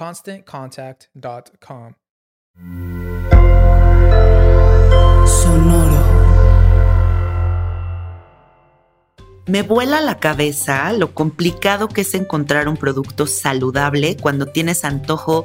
[0.00, 1.92] ConstantContact.com.
[5.26, 6.00] Sonoro.
[9.46, 15.44] Me vuela la cabeza lo complicado que es encontrar un producto saludable cuando tienes antojo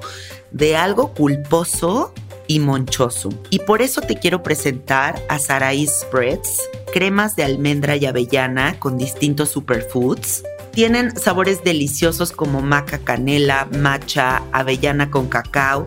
[0.51, 2.13] de algo culposo
[2.47, 3.29] y monchoso.
[3.49, 6.61] Y por eso te quiero presentar a Saraí Spreads,
[6.93, 10.43] cremas de almendra y avellana con distintos superfoods.
[10.75, 15.85] Tienen sabores deliciosos como maca canela, matcha, avellana con cacao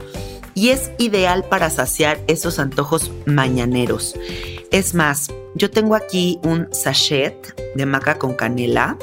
[0.55, 4.15] y es ideal para saciar esos antojos mañaneros.
[4.71, 8.97] Es más, yo tengo aquí un sachet de maca con canela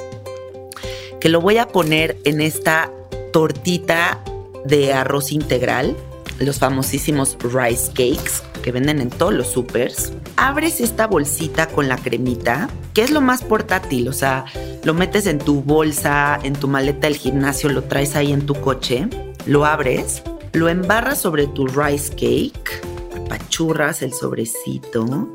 [1.20, 2.92] que lo voy a poner en esta
[3.32, 4.24] tortita
[4.66, 5.96] de arroz integral
[6.40, 10.12] los famosísimos rice cakes que venden en todos los supers.
[10.38, 14.46] Abres esta bolsita con la cremita, que es lo más portátil, o sea,
[14.84, 18.56] lo metes en tu bolsa, en tu maleta del gimnasio, lo traes ahí en tu
[18.56, 19.08] coche,
[19.46, 22.82] lo abres, lo embarras sobre tu rice cake,
[23.16, 25.30] apachurras el sobrecito,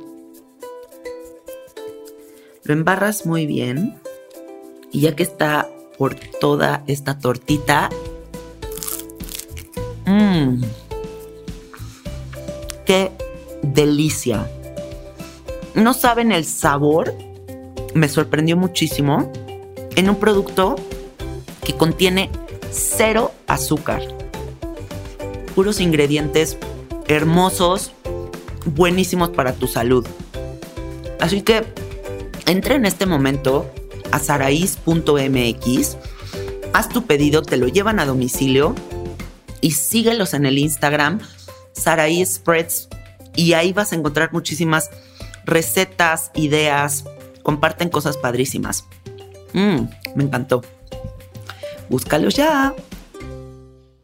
[2.64, 4.00] lo embarras muy bien
[4.90, 7.90] y ya que está por toda esta tortita,
[10.04, 10.64] mmm,
[12.90, 13.12] qué
[13.62, 14.50] delicia.
[15.76, 17.14] No saben el sabor,
[17.94, 19.30] me sorprendió muchísimo,
[19.94, 20.74] en un producto
[21.64, 22.30] que contiene
[22.72, 24.02] cero azúcar.
[25.54, 26.58] Puros ingredientes
[27.06, 27.92] hermosos,
[28.66, 30.04] buenísimos para tu salud.
[31.20, 31.62] Así que
[32.46, 33.70] entra en este momento
[34.10, 35.96] a saraís.mx,
[36.72, 38.74] haz tu pedido, te lo llevan a domicilio
[39.60, 41.20] y síguelos en el Instagram
[41.72, 42.88] Saraí Spreads
[43.36, 44.90] y ahí vas a encontrar muchísimas
[45.44, 47.04] recetas, ideas,
[47.42, 48.84] comparten cosas padrísimas.
[49.52, 50.62] Mmm, me encantó.
[51.88, 52.74] Búscalos ya.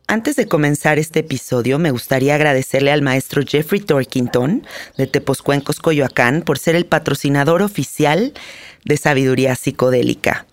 [0.09, 4.65] Antes de comenzar este episodio, me gustaría agradecerle al maestro Jeffrey Torkington
[4.97, 8.33] de Tepozcuencos, Coyoacán, por ser el patrocinador oficial
[8.85, 10.47] de Sabiduría Psicodélica.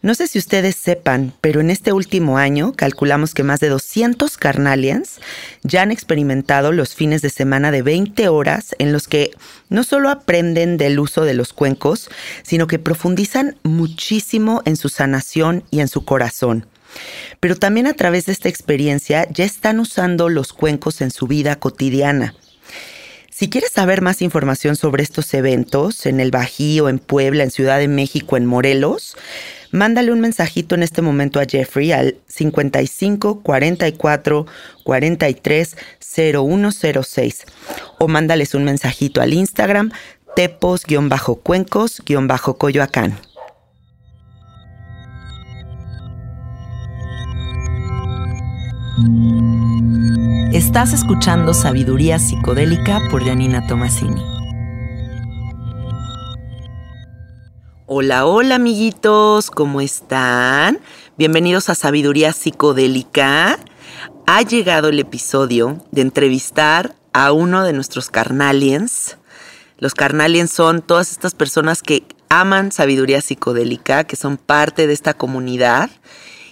[0.00, 4.36] No sé si ustedes sepan, pero en este último año calculamos que más de 200
[4.36, 5.20] carnalians
[5.64, 9.32] ya han experimentado los fines de semana de 20 horas en los que
[9.68, 12.10] no solo aprenden del uso de los cuencos,
[12.44, 16.66] sino que profundizan muchísimo en su sanación y en su corazón.
[17.40, 21.56] Pero también a través de esta experiencia ya están usando los cuencos en su vida
[21.56, 22.34] cotidiana.
[23.30, 27.78] Si quieres saber más información sobre estos eventos en el Bajío, en Puebla, en Ciudad
[27.78, 29.16] de México, en Morelos,
[29.70, 34.46] Mándale un mensajito en este momento a Jeffrey al 55 44
[34.84, 37.44] 43 0106
[37.98, 39.92] o mándales un mensajito al Instagram
[40.36, 43.18] tepos-cuencos-coyoacán.
[50.52, 54.37] Estás escuchando Sabiduría Psicodélica por Janina Tomasini.
[57.90, 60.78] Hola, hola amiguitos, ¿cómo están?
[61.16, 63.58] Bienvenidos a Sabiduría Psicodélica.
[64.26, 69.16] Ha llegado el episodio de entrevistar a uno de nuestros carnaliens.
[69.78, 75.14] Los carnaliens son todas estas personas que aman sabiduría psicodélica, que son parte de esta
[75.14, 75.88] comunidad.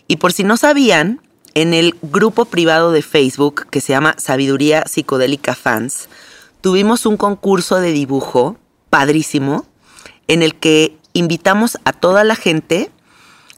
[0.09, 1.21] Y por si no sabían,
[1.53, 6.09] en el grupo privado de Facebook que se llama Sabiduría Psicodélica Fans,
[6.63, 8.57] tuvimos un concurso de dibujo
[8.89, 9.67] padrísimo
[10.29, 12.91] en el que invitamos a toda la gente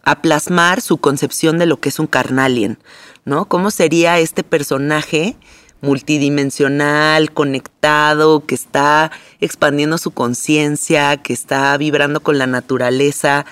[0.03, 2.79] a plasmar su concepción de lo que es un carnalien,
[3.25, 3.47] ¿no?
[3.47, 5.37] ¿Cómo sería este personaje
[5.81, 9.11] multidimensional, conectado, que está
[9.41, 13.45] expandiendo su conciencia, que está vibrando con la naturaleza?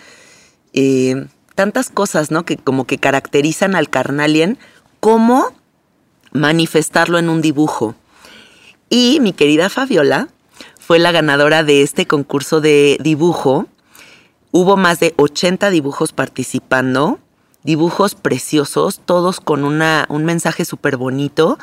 [0.73, 2.45] Eh, tantas cosas, ¿no?
[2.45, 4.59] Que como que caracterizan al carnalien,
[5.01, 5.53] cómo
[6.33, 7.97] manifestarlo en un dibujo.
[8.89, 10.29] Y mi querida Fabiola
[10.79, 13.67] fue la ganadora de este concurso de dibujo.
[14.53, 17.19] Hubo más de 80 dibujos participando,
[17.63, 21.59] dibujos preciosos, todos con una, un mensaje súper bonito,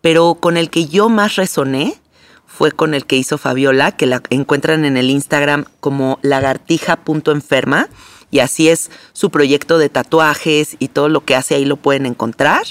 [0.00, 2.00] pero con el que yo más resoné
[2.46, 7.88] fue con el que hizo Fabiola, que la encuentran en el Instagram como lagartija.enferma
[8.30, 12.06] y así es su proyecto de tatuajes y todo lo que hace ahí lo pueden
[12.06, 12.64] encontrar.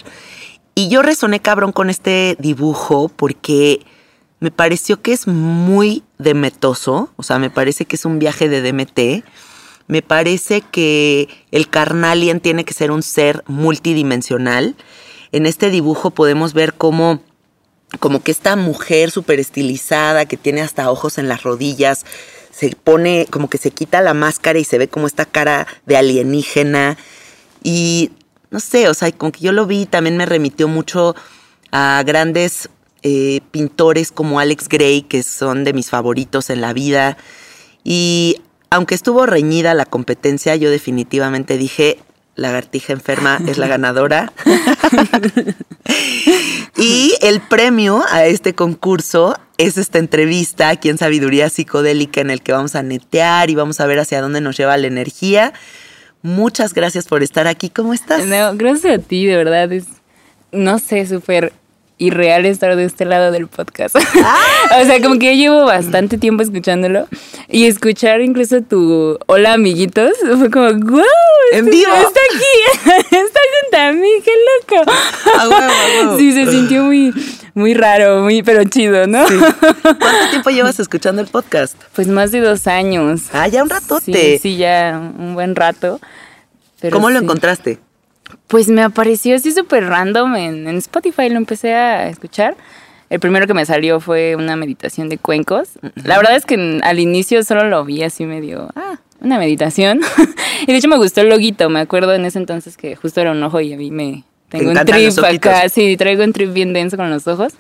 [0.76, 3.86] Y yo resoné cabrón con este dibujo porque
[4.40, 8.62] me pareció que es muy demetoso, o sea, me parece que es un viaje de
[8.62, 9.26] DMT.
[9.88, 14.76] Me parece que el carnalien tiene que ser un ser multidimensional.
[15.32, 17.22] En este dibujo podemos ver cómo
[18.00, 22.06] como que esta mujer súper estilizada que tiene hasta ojos en las rodillas,
[22.52, 25.98] se pone, como que se quita la máscara y se ve como esta cara de
[25.98, 26.98] alienígena.
[27.64, 28.12] Y
[28.50, 31.16] no sé, o sea, como que yo lo vi, también me remitió mucho
[31.72, 32.70] a grandes
[33.04, 37.18] eh, pintores como Alex Gray, que son de mis favoritos en la vida.
[37.84, 42.00] Y aunque estuvo reñida la competencia, yo definitivamente dije,
[42.36, 44.32] Lagartija Enferma es la ganadora.
[46.78, 52.42] y el premio a este concurso es esta entrevista aquí en Sabiduría Psicodélica en el
[52.42, 55.54] que vamos a netear y vamos a ver hacia dónde nos lleva la energía.
[56.22, 57.70] Muchas gracias por estar aquí.
[57.70, 58.26] ¿Cómo estás?
[58.26, 59.72] No, gracias a ti, de verdad.
[59.72, 59.86] Es,
[60.52, 61.54] no sé, súper
[61.98, 63.96] irreal estar de este lado del podcast.
[64.24, 64.80] Ah.
[64.82, 67.08] o sea, como que yo llevo bastante tiempo escuchándolo
[67.48, 71.04] y escuchar incluso tu hola amiguitos fue como, wow,
[71.54, 71.94] en vivo.
[71.94, 74.32] Está aquí, está junto a mí, qué
[74.78, 74.92] loco.
[75.38, 77.14] Ah, Sí, se sintió muy,
[77.54, 79.24] muy raro, muy, pero chido, ¿no?
[79.82, 81.76] ¿Cuánto tiempo llevas escuchando el podcast?
[81.94, 83.24] Pues más de dos años.
[83.34, 84.38] Ah, ya un ratote.
[84.38, 86.00] Sí, sí ya un buen rato.
[86.92, 87.24] ¿Cómo lo sí.
[87.24, 87.80] encontraste?
[88.48, 92.56] Pues me apareció así súper random en, en, Spotify, lo empecé a escuchar.
[93.10, 95.70] El primero que me salió fue una meditación de cuencos.
[96.04, 100.02] La verdad es que al inicio solo lo vi así medio, ah, una meditación.
[100.62, 103.32] y de hecho me gustó el loguito, me acuerdo en ese entonces que justo era
[103.32, 104.24] un ojo y a mí me...
[104.50, 107.54] Tengo un trip acá, sí, traigo un trip bien denso con los ojos.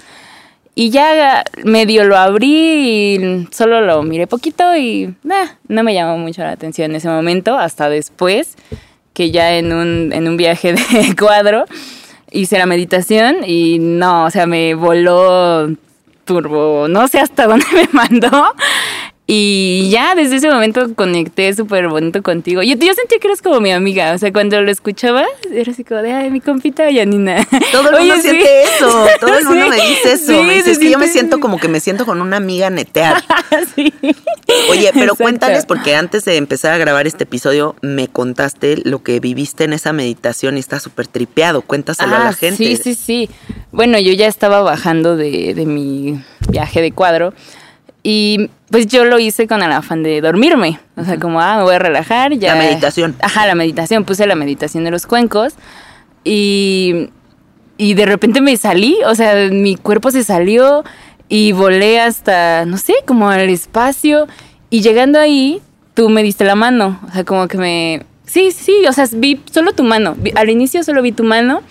[0.75, 6.17] Y ya medio lo abrí y solo lo miré poquito y nah, no me llamó
[6.17, 8.55] mucho la atención en ese momento, hasta después
[9.15, 11.65] que ya en un, en un viaje de cuadro
[12.31, 15.69] hice la meditación y no, o sea, me voló
[16.25, 18.29] turbo, no sé hasta dónde me mandó.
[19.27, 22.61] Y ya desde ese momento conecté súper bonito contigo.
[22.61, 24.13] Yo, yo sentí que eres como mi amiga.
[24.13, 27.43] O sea, cuando lo escuchaba, era así como de, ay, mi compita Yanina.
[27.71, 28.69] Todo el mundo Oye, siente sí.
[28.75, 29.07] eso.
[29.19, 29.69] Todo el mundo sí.
[29.71, 30.27] me dice eso.
[30.27, 32.69] Sí, me dice, es que yo me siento como que me siento con una amiga
[32.69, 33.23] netear.
[33.75, 33.91] sí.
[34.69, 35.15] Oye, pero Exacto.
[35.23, 39.73] cuéntales, porque antes de empezar a grabar este episodio, me contaste lo que viviste en
[39.73, 41.63] esa meditación y está súper tripeado.
[41.63, 42.57] Cuéntaselo ah, a la gente.
[42.57, 43.29] Sí, sí, sí.
[43.71, 47.33] Bueno, yo ya estaba bajando de, de mi viaje de cuadro.
[48.07, 50.79] Y pues yo lo hice con el afán de dormirme.
[50.95, 52.33] O sea, como, ah, me voy a relajar.
[52.35, 52.53] Ya.
[52.53, 53.15] La meditación.
[53.19, 54.05] Ajá, la meditación.
[54.05, 55.55] Puse la meditación de los cuencos.
[56.23, 57.09] Y,
[57.79, 58.95] y de repente me salí.
[59.07, 60.83] O sea, mi cuerpo se salió
[61.29, 64.27] y volé hasta, no sé, como al espacio.
[64.69, 65.59] Y llegando ahí,
[65.95, 66.99] tú me diste la mano.
[67.09, 68.05] O sea, como que me...
[68.27, 70.15] Sí, sí, o sea, vi solo tu mano.
[70.35, 71.63] Al inicio solo vi tu mano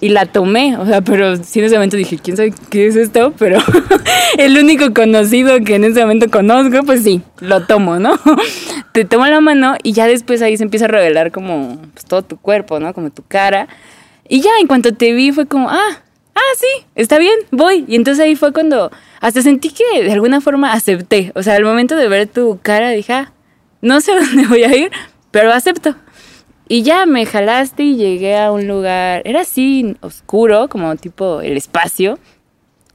[0.00, 2.96] y la tomé, o sea, pero sí en ese momento dije, ¿quién sabe qué es
[2.96, 3.34] esto?
[3.38, 3.58] Pero
[4.38, 8.18] el único conocido que en ese momento conozco, pues sí, lo tomo, ¿no?
[8.92, 12.22] Te tomo la mano y ya después ahí se empieza a revelar como pues, todo
[12.22, 12.94] tu cuerpo, ¿no?
[12.94, 13.68] Como tu cara.
[14.26, 16.02] Y ya en cuanto te vi fue como, ah,
[16.34, 17.84] ah, sí, está bien, voy.
[17.86, 18.90] Y entonces ahí fue cuando
[19.20, 21.30] hasta sentí que de alguna forma acepté.
[21.34, 23.32] O sea, al momento de ver tu cara dije, ah,
[23.82, 24.90] no sé dónde voy a ir,
[25.30, 25.94] pero acepto.
[26.72, 31.56] Y ya me jalaste y llegué a un lugar, era así oscuro, como tipo el
[31.56, 32.20] espacio.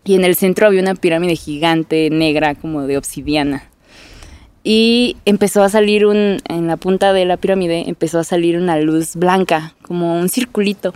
[0.06, 3.70] Y en el centro había una pirámide gigante, negra, como de obsidiana.
[4.64, 8.80] Y empezó a salir un, en la punta de la pirámide, empezó a salir una
[8.80, 10.94] luz blanca, como un circulito.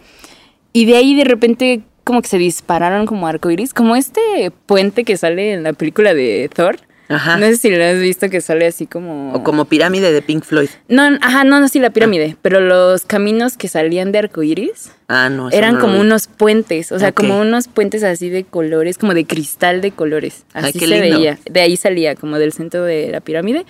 [0.71, 5.17] Y de ahí de repente como que se dispararon como arcoiris, como este puente que
[5.17, 6.79] sale en la película de Thor.
[7.09, 7.37] Ajá.
[7.37, 9.33] No sé si lo has visto que sale así como...
[9.33, 10.69] O como pirámide de Pink Floyd.
[10.87, 12.37] No, ajá, no, no, sí, la pirámide.
[12.43, 15.49] Pero los caminos que salían de arcoiris Ah, no.
[15.49, 15.99] eran no como vi.
[16.01, 20.45] unos puentes, o sea, como unos puentes así de colores, como de cristal de colores.
[20.53, 21.17] Ay, Así qué se lindo.
[21.17, 21.39] veía.
[21.49, 23.65] De ahí salía, como del centro de la pirámide.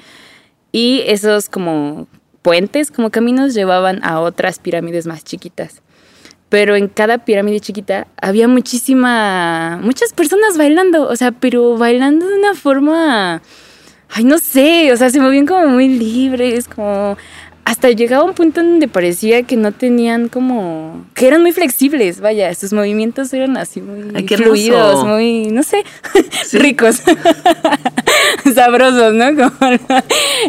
[0.74, 2.08] Y esos como
[2.42, 5.82] puentes, como caminos, llevaban a otras pirámides más chiquitas.
[6.50, 12.40] Pero en cada pirámide chiquita había muchísima, muchas personas bailando, o sea, pero bailando de
[12.40, 13.42] una forma,
[14.10, 17.18] ay, no sé, o sea, se movían como muy libres, como
[17.70, 22.52] hasta llegaba un punto donde parecía que no tenían como, que eran muy flexibles, vaya,
[22.56, 25.84] sus movimientos eran así muy Ay, fluidos, muy, no sé,
[26.54, 27.04] ricos,
[28.56, 29.26] sabrosos, ¿no?
[29.36, 29.72] Como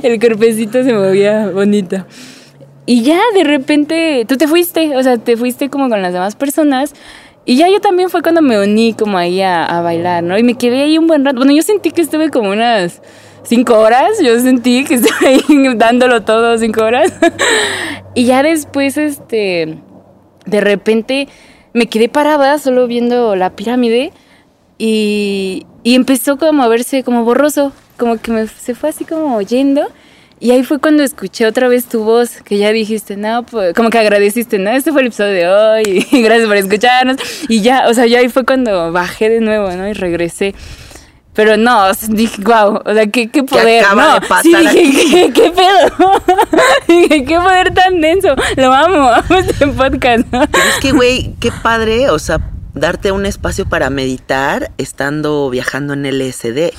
[0.02, 2.06] el cuerpecito se movía bonito.
[2.90, 6.34] Y ya de repente tú te fuiste, o sea, te fuiste como con las demás
[6.34, 6.92] personas.
[7.44, 10.36] Y ya yo también fue cuando me uní como ahí a, a bailar, ¿no?
[10.36, 11.36] Y me quedé ahí un buen rato.
[11.36, 13.00] Bueno, yo sentí que estuve como unas
[13.44, 14.18] cinco horas.
[14.20, 17.12] Yo sentí que estuve ahí dándolo todo cinco horas.
[18.16, 19.78] y ya después, este,
[20.46, 21.28] de repente
[21.72, 24.12] me quedé parada solo viendo la pirámide.
[24.78, 29.86] Y, y empezó como a verse como borroso, como que se fue así como yendo.
[30.42, 33.90] Y ahí fue cuando escuché otra vez tu voz, que ya dijiste, no, pues, como
[33.90, 34.70] que agradeciste, ¿no?
[34.70, 37.18] Este fue el episodio de hoy, y gracias por escucharnos.
[37.48, 39.86] Y ya, o sea, ya ahí fue cuando bajé de nuevo, ¿no?
[39.86, 40.54] Y regresé.
[41.34, 44.14] Pero no, dije, wow, o sea, qué, qué poder, acaba ¿no?
[44.14, 45.32] de pasar sí, dije?
[45.32, 46.22] ¿qué, qué pedo?
[46.88, 48.34] dije, qué poder tan denso.
[48.56, 50.46] Lo amo, amo este podcast, ¿no?
[50.50, 52.40] Pero es que, güey, qué padre, o sea,
[52.74, 56.72] darte un espacio para meditar estando viajando en LSD.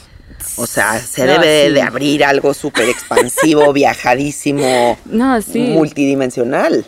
[0.58, 1.74] O sea, se No, debe sí.
[1.74, 5.60] de abrir algo súper expansivo, viajadísimo, No, sí.
[5.60, 6.86] multidimensional.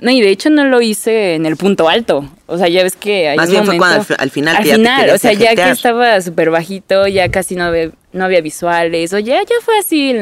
[0.00, 2.28] No, y de hecho no lo hice en el punto alto.
[2.46, 4.56] O sea, ya ves que hay Más un bien fue momento- cuando al al final
[4.56, 7.64] Al que ya te final, o sea, ya que estaba súper bajito, ya casi no
[7.64, 9.12] había, no había visuales.
[9.12, 10.12] O ya, ya fue así.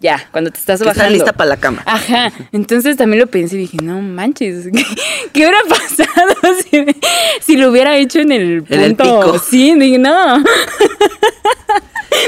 [0.00, 1.04] Ya, cuando te estás Que bajando.
[1.04, 1.82] estás lista para la cama.
[1.86, 4.84] Ajá, entonces también lo pensé y dije, no manches, ¿qué,
[5.32, 6.34] qué hubiera pasado
[6.70, 6.84] si,
[7.40, 8.74] si lo hubiera hecho en el punto?
[8.74, 9.38] En el pico.
[9.38, 10.44] Sí, dije, no.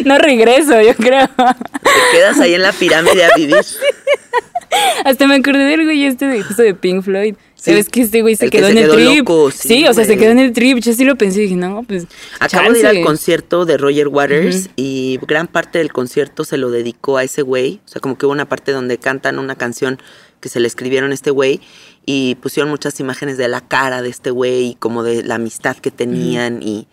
[0.05, 1.29] No regreso, yo creo.
[1.29, 3.57] Te quedas ahí en la pirámide a vivir.
[5.05, 7.35] Hasta me acordé del güey este de, justo de Pink Floyd.
[7.55, 7.71] Sí.
[7.71, 9.19] ¿Sabes que este güey se El que quedó se en el quedó trip?
[9.19, 10.79] loco, sí, sí, o sea, se quedó en el trip.
[10.79, 12.07] Yo sí lo pensé y dije, no, pues.
[12.39, 16.71] Acabo de ir al concierto de Roger Waters y gran parte del concierto se lo
[16.71, 17.81] dedicó a ese güey.
[17.87, 19.99] O sea, como que hubo una parte donde cantan una canción
[20.41, 21.61] que se le escribieron a este güey
[22.05, 25.77] y pusieron muchas imágenes de la cara de este güey y como de la amistad
[25.77, 26.87] que tenían y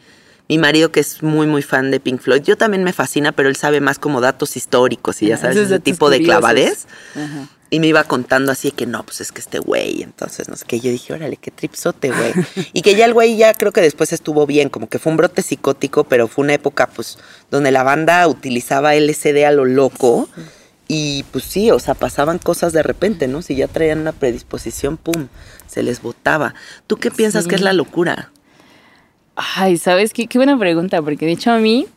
[0.50, 3.50] mi marido que es muy muy fan de Pink Floyd, yo también me fascina, pero
[3.50, 6.88] él sabe más como datos históricos y ya sabes, ese tipo de clavadez.
[7.15, 7.47] Ajá.
[7.69, 10.63] Y me iba contando así que no, pues es que este güey, entonces no sé
[10.67, 10.79] qué.
[10.79, 12.31] Yo dije, órale, qué tripsote, güey.
[12.73, 15.17] y que ya el güey ya creo que después estuvo bien, como que fue un
[15.17, 17.17] brote psicótico, pero fue una época, pues,
[17.50, 20.29] donde la banda utilizaba LSD a lo loco.
[20.88, 23.41] Y pues sí, o sea, pasaban cosas de repente, ¿no?
[23.41, 25.29] Si ya traían una predisposición, pum,
[25.65, 26.53] se les botaba.
[26.85, 27.50] ¿Tú qué piensas Sí.
[27.50, 28.31] que es la locura?
[29.35, 30.27] Ay, ¿sabes qué?
[30.27, 31.87] Qué buena pregunta, porque de hecho a mí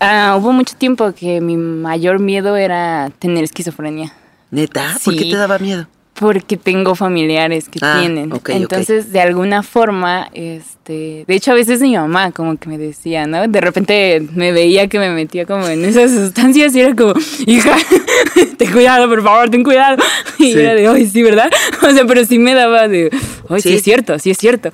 [0.00, 4.12] ah, hubo mucho tiempo que mi mayor miedo era tener esquizofrenia.
[4.50, 4.96] ¿Neta?
[5.04, 5.30] ¿Por qué Sí.
[5.30, 5.86] te daba miedo?
[6.14, 8.30] Porque tengo familiares que Ah, tienen.
[8.32, 8.48] ok, ok.
[8.50, 13.26] Entonces, de alguna forma, este, de hecho, a veces mi mamá como que me decía,
[13.26, 13.48] ¿no?
[13.48, 17.14] De repente me veía que me metía como en esas sustancias y era como,
[17.46, 17.74] hija,
[18.58, 20.02] ten cuidado, por favor, ten cuidado.
[20.38, 20.58] Y Sí.
[20.58, 21.50] era de, ay, sí, ¿verdad?
[21.82, 23.08] O sea, pero sí me daba de,
[23.48, 23.70] ay, sí.
[23.70, 23.76] Sí.
[23.76, 24.72] es cierto, sí es cierto.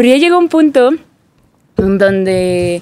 [0.00, 0.94] Pero ya llegó un punto
[1.76, 2.80] en donde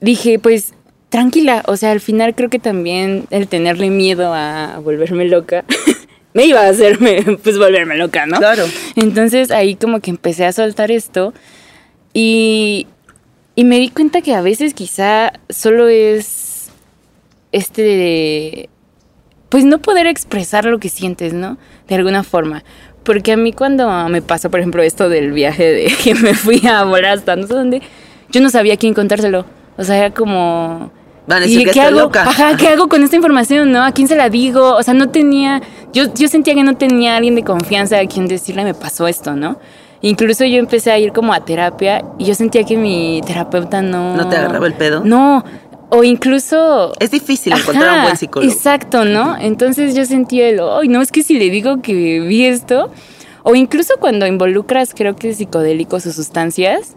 [0.00, 0.72] dije, pues,
[1.10, 5.66] tranquila, o sea, al final creo que también el tenerle miedo a volverme loca
[6.32, 8.38] me iba a hacerme, pues, volverme loca, ¿no?
[8.38, 8.64] Claro.
[8.96, 11.34] Entonces ahí como que empecé a soltar esto
[12.14, 12.86] y,
[13.54, 16.70] y me di cuenta que a veces quizá solo es
[17.52, 18.70] este de,
[19.50, 21.58] pues no poder expresar lo que sientes, ¿no?
[21.86, 22.64] De alguna forma.
[23.04, 26.66] Porque a mí cuando me pasó, por ejemplo, esto del viaje de que me fui
[26.66, 27.82] a volar hasta no sé dónde,
[28.30, 29.44] yo no sabía a quién contárselo.
[29.76, 30.90] O sea, era como...
[31.26, 32.00] Van a ¿Y decir que qué hago?
[32.00, 32.22] loca.
[32.22, 33.84] Ajá, ¿qué hago con esta información, no?
[33.84, 34.74] ¿A quién se la digo?
[34.74, 35.62] O sea, no tenía...
[35.92, 39.34] Yo, yo sentía que no tenía alguien de confianza a quien decirle me pasó esto,
[39.36, 39.58] ¿no?
[40.02, 44.16] Incluso yo empecé a ir como a terapia y yo sentía que mi terapeuta no...
[44.16, 45.02] ¿No te agarraba el pedo?
[45.04, 45.44] No,
[45.90, 46.92] O incluso...
[47.00, 48.52] Es difícil encontrar a un buen psicólogo.
[48.52, 49.36] Exacto, ¿no?
[49.38, 52.90] Entonces yo sentía el, ay, no, es que si le digo que vi esto,
[53.42, 56.96] o incluso cuando involucras, creo que psicodélicos o sustancias,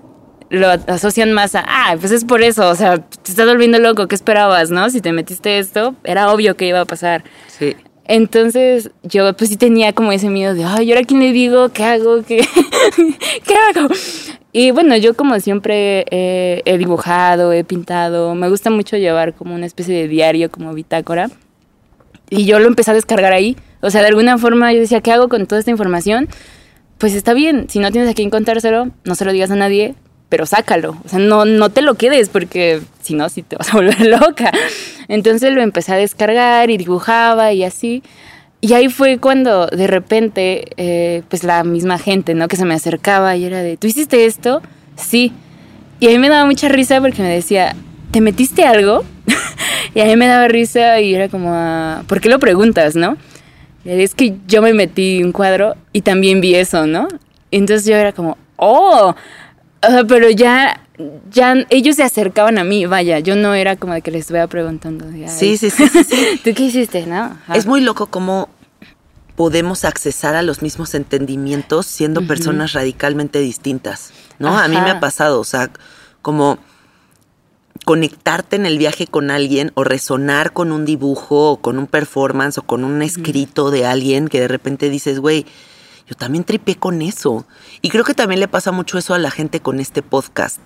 [0.50, 4.08] lo asocian más a, ah, pues es por eso, o sea, te estás volviendo loco,
[4.08, 4.90] ¿qué esperabas, no?
[4.92, 7.24] Si te metiste esto, era obvio que iba a pasar.
[7.48, 7.76] Sí.
[8.06, 11.70] Entonces yo pues sí tenía como ese miedo de, ay, ¿y ahora quién le digo?
[11.70, 12.22] ¿Qué hago?
[12.24, 12.46] ¿Qué,
[12.96, 13.88] ¿Qué hago?
[14.56, 19.56] Y bueno, yo como siempre eh, he dibujado, he pintado, me gusta mucho llevar como
[19.56, 21.32] una especie de diario, como bitácora.
[22.30, 23.58] Y yo lo empecé a descargar ahí.
[23.82, 26.30] O sea, de alguna forma yo decía, ¿qué hago con toda esta información?
[27.00, 29.96] Pues está bien, si no tienes a quién contárselo, no se lo digas a nadie,
[30.30, 30.98] pero sácalo.
[31.04, 34.02] O sea, no, no te lo quedes porque si no, sí te vas a volver
[34.06, 34.52] loca.
[35.08, 38.04] Entonces lo empecé a descargar y dibujaba y así.
[38.66, 42.48] Y ahí fue cuando de repente, eh, pues la misma gente, ¿no?
[42.48, 44.62] Que se me acercaba y era de, ¿tú hiciste esto?
[44.96, 45.34] Sí.
[46.00, 47.76] Y a mí me daba mucha risa porque me decía,
[48.12, 49.04] ¿te metiste algo?
[49.94, 53.18] y a mí me daba risa y era como, ah, ¿por qué lo preguntas, no?
[53.84, 57.10] Es que yo me metí un cuadro y también vi eso, ¿no?
[57.52, 59.14] Entonces yo era como, oh,
[60.08, 60.80] pero ya,
[61.30, 64.48] ya ellos se acercaban a mí, vaya, yo no era como de que les estuviera
[64.48, 65.06] preguntando.
[65.14, 66.42] "Ay, Sí, sí, sí, sí, sí.
[66.46, 67.16] ¿Tú qué hiciste, no?
[67.24, 67.56] Ajá.
[67.56, 68.48] Es muy loco cómo
[69.36, 74.58] podemos accesar a los mismos entendimientos siendo personas radicalmente distintas, ¿no?
[74.58, 75.72] A mí me ha pasado, o sea,
[76.22, 76.60] como
[77.86, 82.58] conectarte en el viaje con alguien o resonar con un dibujo o con un performance
[82.58, 85.46] o con un escrito de alguien que de repente dices, güey,
[86.08, 87.46] yo también tripé con eso.
[87.82, 90.60] Y creo que también le pasa mucho eso a la gente con este podcast.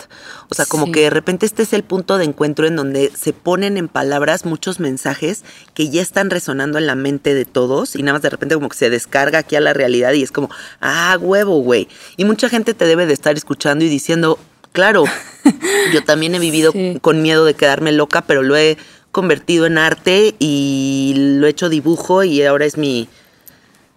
[0.50, 0.92] O sea, como Sí.
[0.94, 4.46] que de repente este es el punto de encuentro en donde se ponen en palabras
[4.46, 8.30] muchos mensajes que ya están resonando en la mente de todos y nada más de
[8.32, 10.50] repente como que se descarga aquí a la realidad y es como,
[10.82, 11.88] ah, huevo, güey.
[12.18, 14.40] Y mucha gente te debe de estar escuchando y diciendo,
[14.72, 15.04] claro,
[15.94, 16.98] yo también he vivido Sí.
[17.02, 18.78] con miedo de quedarme loca, pero lo he
[19.12, 23.08] convertido en arte y lo he hecho dibujo y ahora es mi,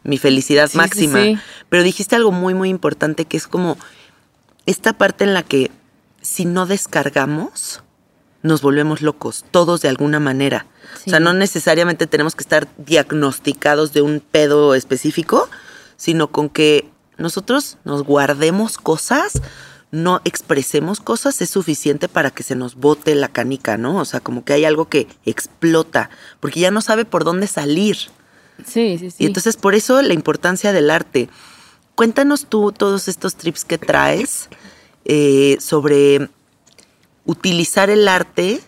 [0.04, 1.22] mi felicidad Sí, máxima.
[1.22, 1.38] sí.
[1.68, 3.76] Pero dijiste algo muy, muy importante que es como
[4.66, 5.70] esta parte en la que
[6.22, 7.82] si no descargamos,
[8.42, 10.66] nos volvemos locos, todos de alguna manera.
[11.06, 15.48] O sea, no necesariamente tenemos que estar diagnosticados de un pedo específico,
[15.96, 19.42] sino con que nosotros nos guardemos cosas,
[19.90, 23.96] no expresemos cosas, es suficiente para que se nos bote la canica, ¿no?
[23.98, 26.08] O sea, como que hay algo que explota,
[26.38, 27.96] porque ya no sabe por dónde salir.
[28.66, 29.16] Sí, sí, sí.
[29.24, 31.28] Y entonces por eso la importancia del arte.
[31.94, 34.48] Cuéntanos tú todos estos trips que traes
[35.04, 36.28] eh, sobre
[37.24, 38.60] utilizar el arte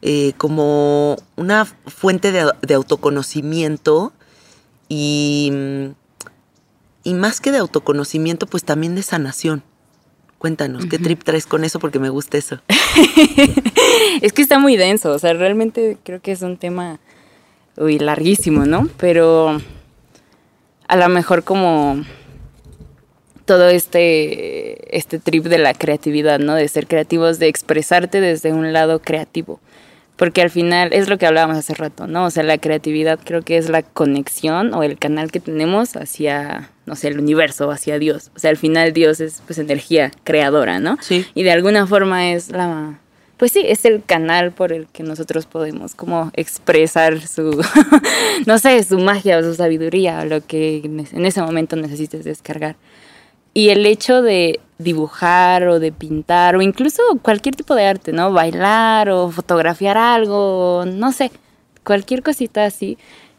[0.00, 4.12] eh, como una fuente de, de autoconocimiento
[4.88, 5.52] y,
[7.04, 9.62] y más que de autoconocimiento, pues también de sanación.
[10.38, 11.78] Cuéntanos, ¿qué trip traes con eso?
[11.78, 12.60] Porque me gusta eso.
[14.22, 16.98] es que está muy denso, o sea, realmente creo que es un tema
[17.76, 18.88] uy, larguísimo, ¿no?
[18.98, 19.60] Pero
[20.88, 22.04] a lo mejor como
[23.44, 26.54] todo este, este trip de la creatividad, ¿no?
[26.54, 29.60] De ser creativos, de expresarte desde un lado creativo.
[30.16, 32.26] Porque al final es lo que hablábamos hace rato, ¿no?
[32.26, 36.70] O sea, la creatividad creo que es la conexión o el canal que tenemos hacia,
[36.86, 38.30] no sé, el universo, hacia Dios.
[38.36, 40.98] O sea, al final Dios es pues energía creadora, ¿no?
[41.00, 41.26] Sí.
[41.34, 42.98] Y de alguna forma es la...
[43.42, 47.60] Pues sí, es el canal por el que nosotros podemos como expresar su,
[48.46, 52.76] no sé, su magia o su sabiduría lo que en ese momento necesites descargar.
[53.52, 58.32] Y el hecho de dibujar o de pintar o incluso cualquier tipo de arte, ¿no?
[58.32, 61.32] Bailar o fotografiar algo, no sé,
[61.82, 62.96] cualquier cosita así,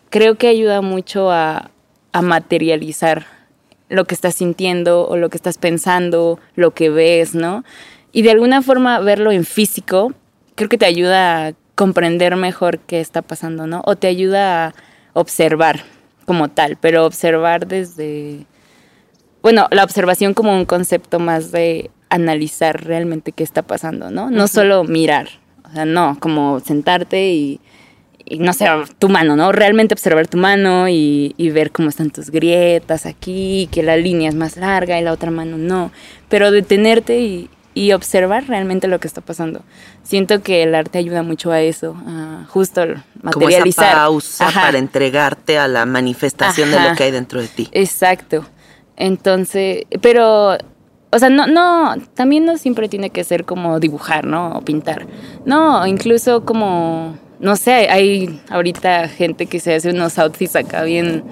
[0.09, 1.69] creo que ayuda mucho a
[2.21, 3.25] materializar
[3.87, 7.63] lo que estás sintiendo o lo que estás pensando, lo que ves, ¿no?
[8.13, 10.13] Y de alguna forma verlo en físico,
[10.55, 13.81] creo que te ayuda a comprender mejor qué está pasando, ¿no?
[13.85, 14.73] O te ayuda a
[15.13, 15.81] observar
[16.25, 18.45] como tal, pero observar desde
[19.43, 24.31] bueno, la observación como un concepto más de analizar realmente qué está pasando, ¿no?
[24.31, 25.27] No solo mirar,
[25.69, 27.59] o sea, no, como sentarte y,
[28.23, 28.67] y, no sé,
[28.99, 29.51] tu mano, ¿no?
[29.51, 34.29] Realmente observar tu mano y, y ver cómo están tus grietas aquí, que la línea
[34.29, 35.91] es más larga y la otra mano no,
[36.29, 39.61] pero detenerte y, y observar realmente lo que está pasando.
[40.03, 43.95] Siento que el arte ayuda mucho a eso, a justo Como esa materializar.
[43.95, 44.61] pausa Ajá.
[44.61, 47.69] para entregarte a la manifestación de lo que hay dentro de ti.
[47.71, 48.45] Exacto.
[48.95, 50.57] Entonces, pero,
[51.11, 54.57] o sea, no, no, también no siempre tiene que ser como dibujar, ¿no?
[54.57, 55.07] O pintar.
[55.45, 61.23] No, incluso como, no sé, hay ahorita gente que se hace unos outfits acá bien,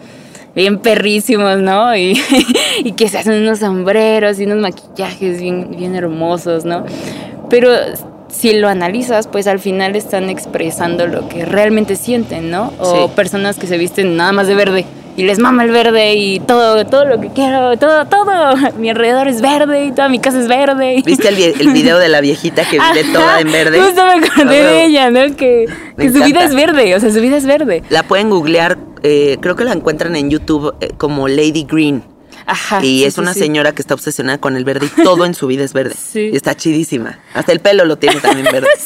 [0.55, 1.95] bien perrísimos, ¿no?
[1.95, 2.19] Y,
[2.83, 6.85] y que se hacen unos sombreros y unos maquillajes bien, bien hermosos, ¿no?
[7.49, 7.69] Pero
[8.29, 12.73] si lo analizas, pues al final están expresando lo que realmente sienten, ¿no?
[12.79, 13.11] O Sí.
[13.15, 14.85] personas que se visten nada más de verde
[15.17, 18.55] y les mama el verde y todo, todo lo que quiero, todo, todo.
[18.79, 21.01] Mi alrededor es verde y toda mi casa es verde.
[21.05, 23.81] ¿Viste el, el video de la viejita que vive toda en verde?
[23.81, 25.35] Justo me acordé Ah, de ella, ¿no?
[25.35, 25.65] Que,
[25.97, 27.83] que su vida es verde, o sea, su vida es verde.
[27.89, 32.03] La pueden googlear, eh, creo que la encuentran en YouTube eh, como Lady Green.
[32.43, 32.79] Ajá.
[32.83, 33.41] y sí, es una sí.
[33.41, 35.93] señora que está obsesionada con el verde y todo en su vida es verde.
[35.95, 36.31] Sí.
[36.33, 37.19] Y está chidísima.
[37.33, 38.67] Hasta el pelo lo tiene también verde.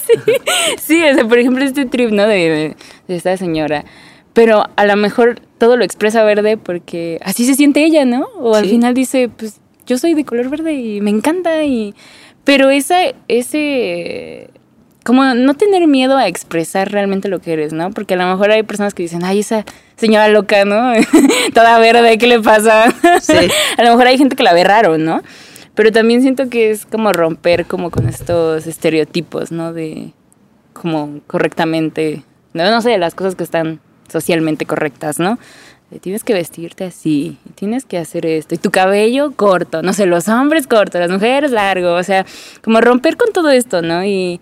[0.81, 2.27] Sí, o sea, por ejemplo, este trip, ¿no?
[2.27, 2.75] De,
[3.07, 3.85] de esta señora.
[4.33, 8.27] Pero a lo mejor todo lo expresa verde porque así se siente ella, ¿no?
[8.37, 11.95] O al final dice, pues yo soy de color verde y me encanta y...
[12.43, 12.97] Pero esa,
[13.27, 14.49] ese...
[15.05, 17.91] Como no tener miedo a expresar realmente lo que eres, ¿no?
[17.91, 19.63] Porque a lo mejor hay personas que dicen, ay, esa
[19.97, 20.93] señora loca, ¿no?
[21.53, 22.91] Toda verde, ¿qué le pasa?
[23.21, 23.33] Sí.
[23.77, 25.21] a lo mejor hay gente que la ve raro, ¿no?
[25.75, 29.73] Pero también siento que es como romper como con estos estereotipos, ¿no?
[29.73, 30.11] De
[30.73, 35.37] como correctamente, no, no sé, las cosas que están socialmente correctas, ¿no?
[36.01, 40.27] Tienes que vestirte así, tienes que hacer esto, y tu cabello corto, no sé, los
[40.27, 42.25] hombres cortos, las mujeres largo, o sea,
[42.63, 44.03] como romper con todo esto, ¿no?
[44.03, 44.41] Y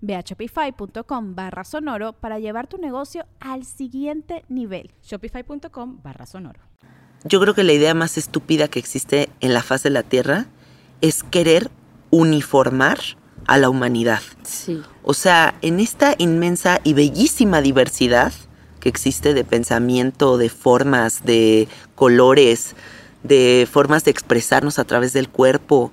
[0.00, 4.90] Ve a shopify.com barra sonoro para llevar tu negocio al siguiente nivel.
[5.02, 6.60] Shopify.com barra sonoro.
[7.24, 10.46] Yo creo que la idea más estúpida que existe en la faz de la Tierra
[11.00, 11.70] es querer
[12.10, 12.98] uniformar
[13.46, 14.20] a la humanidad.
[14.42, 14.82] Sí.
[15.02, 18.32] O sea, en esta inmensa y bellísima diversidad
[18.80, 22.76] que existe de pensamiento, de formas, de colores,
[23.22, 25.90] de formas de expresarnos a través del cuerpo,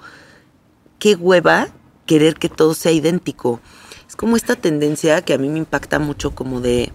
[0.99, 1.69] qué hueva
[2.05, 3.59] querer que todo sea idéntico.
[4.07, 6.91] Es como esta tendencia que a mí me impacta mucho como de,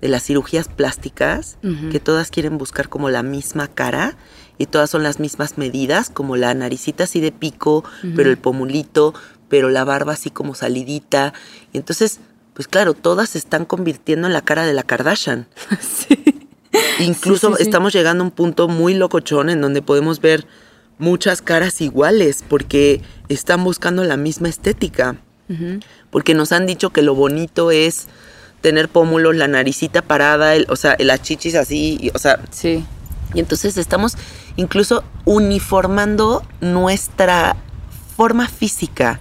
[0.00, 1.56] de las cirugías plásticas,
[1.90, 4.16] que todas quieren buscar como la misma cara
[4.58, 9.14] y todas son las mismas medidas, como la naricita así de pico, pero el pomulito,
[9.48, 11.32] pero la barba así como salidita.
[11.72, 12.20] Y entonces,
[12.52, 15.48] pues claro, todas se están convirtiendo en la cara de la Kardashian.
[17.00, 17.62] Incluso Sí, sí, sí.
[17.68, 20.46] estamos llegando a un punto muy locochón en donde podemos ver
[20.98, 25.16] muchas caras iguales porque están buscando la misma estética.
[26.10, 28.06] Porque nos han dicho que lo bonito es
[28.62, 32.84] tener pómulos, la naricita parada, el- o sea, las chichis así, y- o sea, Sí.
[33.34, 34.16] y entonces estamos
[34.56, 37.56] incluso uniformando nuestra
[38.16, 39.20] forma física.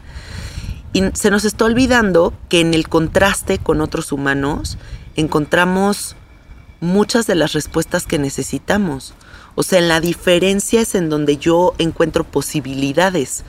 [0.93, 4.77] Y se nos está olvidando que en el contraste con otros humanos
[5.15, 6.15] encontramos
[6.79, 9.13] muchas de las respuestas que necesitamos.
[9.55, 13.43] O sea, en la diferencia es en donde yo encuentro posibilidades.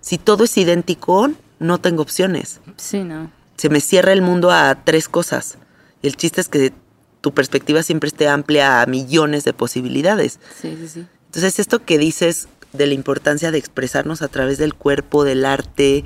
[0.00, 2.60] Si todo es idéntico, no tengo opciones.
[2.76, 3.30] Sí, no.
[3.56, 5.58] Se me cierra el mundo a tres cosas.
[6.02, 6.72] El chiste es que
[7.20, 10.40] tu perspectiva siempre esté amplia a millones de posibilidades.
[10.60, 11.06] Sí, sí, sí.
[11.26, 16.04] Entonces, esto que dices de la importancia de expresarnos a través del cuerpo, del arte,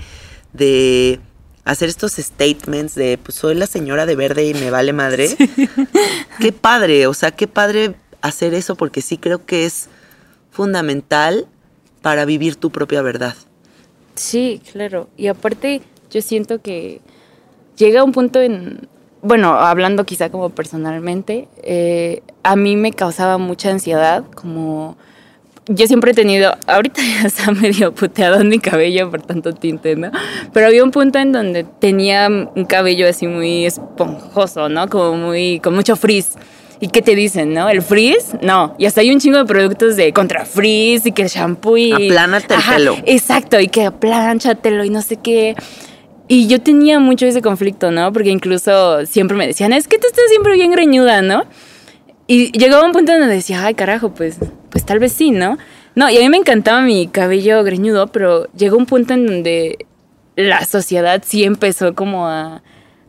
[0.52, 1.18] de
[1.64, 5.36] hacer estos statements de, pues soy la señora de verde y me vale madre.
[6.40, 7.96] Qué padre, o sea, qué padre
[8.26, 9.88] hacer eso porque sí creo que es
[10.50, 11.46] fundamental
[12.02, 13.34] para vivir tu propia verdad.
[14.14, 15.08] Sí, claro.
[15.16, 17.00] Y aparte, yo siento que
[17.76, 18.88] llega un punto en,
[19.22, 24.96] bueno, hablando quizá como personalmente, eh, a mí me causaba mucha ansiedad, como
[25.68, 30.10] yo siempre he tenido, ahorita ya está medio puteado mi cabello por tanto tinte, ¿no?
[30.52, 34.88] Pero había un punto en donde tenía un cabello así muy esponjoso, ¿no?
[34.88, 36.36] Como muy, con mucho frizz.
[36.80, 37.68] ¿Y qué te dicen, no?
[37.68, 38.34] ¿El frizz?
[38.42, 38.74] No.
[38.78, 41.92] Y hasta hay un chingo de productos de contra frizz y que el shampoo y...
[41.92, 42.96] Aplánate el pelo.
[43.06, 45.54] Exacto, y que aplánchatelo y no sé qué.
[46.28, 48.12] Y yo tenía mucho ese conflicto, ¿no?
[48.12, 51.44] Porque incluso siempre me decían, es que tú estás siempre bien greñuda, ¿no?
[52.26, 54.38] Y llegaba un punto donde decía, ay, carajo, pues,
[54.70, 55.58] pues tal vez sí, ¿no?
[55.94, 59.86] No, y a mí me encantaba mi cabello greñudo, pero llegó un punto en donde
[60.34, 62.62] la sociedad sí empezó como a,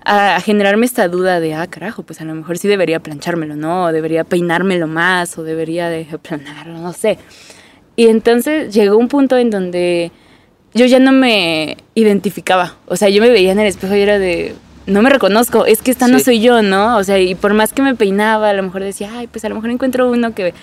[0.10, 3.86] a generarme esta duda de, ah, carajo, pues a lo mejor sí debería planchármelo, ¿no?
[3.86, 7.18] O debería peinármelo más, o debería de aplanarlo, no sé.
[7.96, 10.12] Y entonces llegó un punto en donde
[10.74, 12.76] yo ya no me identificaba.
[12.88, 14.54] O sea, yo me veía en el espejo y era de,
[14.86, 16.26] no me reconozco, es que esta no Sí.
[16.26, 16.98] soy yo, ¿no?
[16.98, 19.50] O sea, y por más que me peinaba, a lo mejor decía, ay, pues a
[19.50, 20.54] lo mejor encuentro uno que,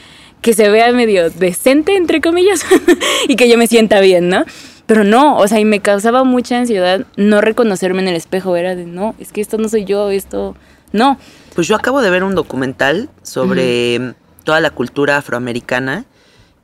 [0.40, 2.64] que se vea medio decente, entre comillas,
[3.28, 4.44] y que yo me sienta bien, ¿no?
[4.87, 8.77] Pero no, o sea, y me causaba mucha ansiedad no reconocerme en el espejo, era
[8.77, 10.57] de, no, es que esto no soy yo, esto,
[10.92, 11.18] no.
[11.55, 16.05] Pues yo acabo de ver un documental sobre toda la cultura afroamericana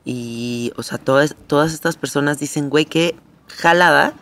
[0.05, 3.15] y, o sea, todas, todas estas personas dicen, güey, qué
[3.47, 4.13] jalada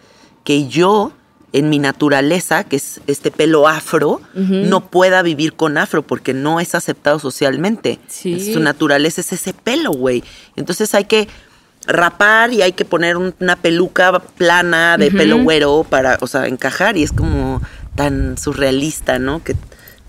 [0.44, 1.12] que yo,
[1.52, 6.60] en mi naturaleza, que es este pelo afro, no pueda vivir con afro porque no
[6.60, 8.00] es aceptado socialmente.
[8.08, 8.54] Sí.
[8.54, 10.24] Su naturaleza es ese pelo, güey.
[10.56, 11.28] Entonces hay que
[11.88, 16.46] rapar y hay que poner un- una peluca plana de pelo güero para, o sea,
[16.48, 17.62] encajar y es como
[17.96, 19.44] tan surrealista, ¿no?
[19.44, 19.56] Que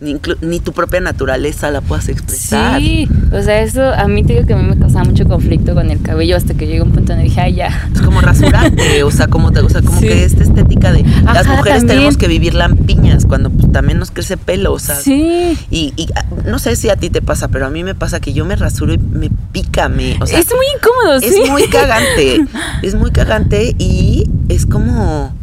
[0.01, 2.81] ni, tu propia naturaleza la puedas expresar.
[2.81, 5.75] Sí, o sea, eso a mí te digo que a mí me causaba mucho conflicto
[5.75, 7.91] con el cabello hasta que llegó un punto donde dije, ay, ya.
[7.95, 10.09] Es como rasurarte, o sea, como, te, o sea, como Sí.
[10.09, 11.87] que esta estética de las mujeres también.
[11.87, 14.97] tenemos que vivir lampiñas cuando pues, también nos crece pelo, o sea.
[14.97, 15.59] Sí.
[15.71, 18.21] Y, y, ah, no sé si a ti te pasa, pero a mí me pasa
[18.21, 21.51] que yo me rasuro y me pica, me, o sea, es muy incómodo, es sí.
[21.51, 22.47] muy cagante,
[22.83, 25.35] es muy cagante y es como,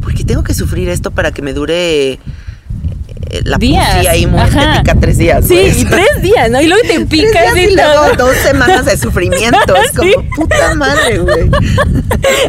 [0.00, 2.18] ¿por qué tengo que sufrir esto para que me dure
[3.44, 4.06] la Días.
[4.06, 5.46] ahí muy estética tres días?
[5.46, 6.60] Sí, y tres días, ¿no?
[6.60, 8.26] Y luego te picas y y luego todo.
[8.28, 9.74] dos semanas de sufrimiento.
[9.76, 10.14] Es como, Sí.
[10.36, 11.50] puta madre, güey.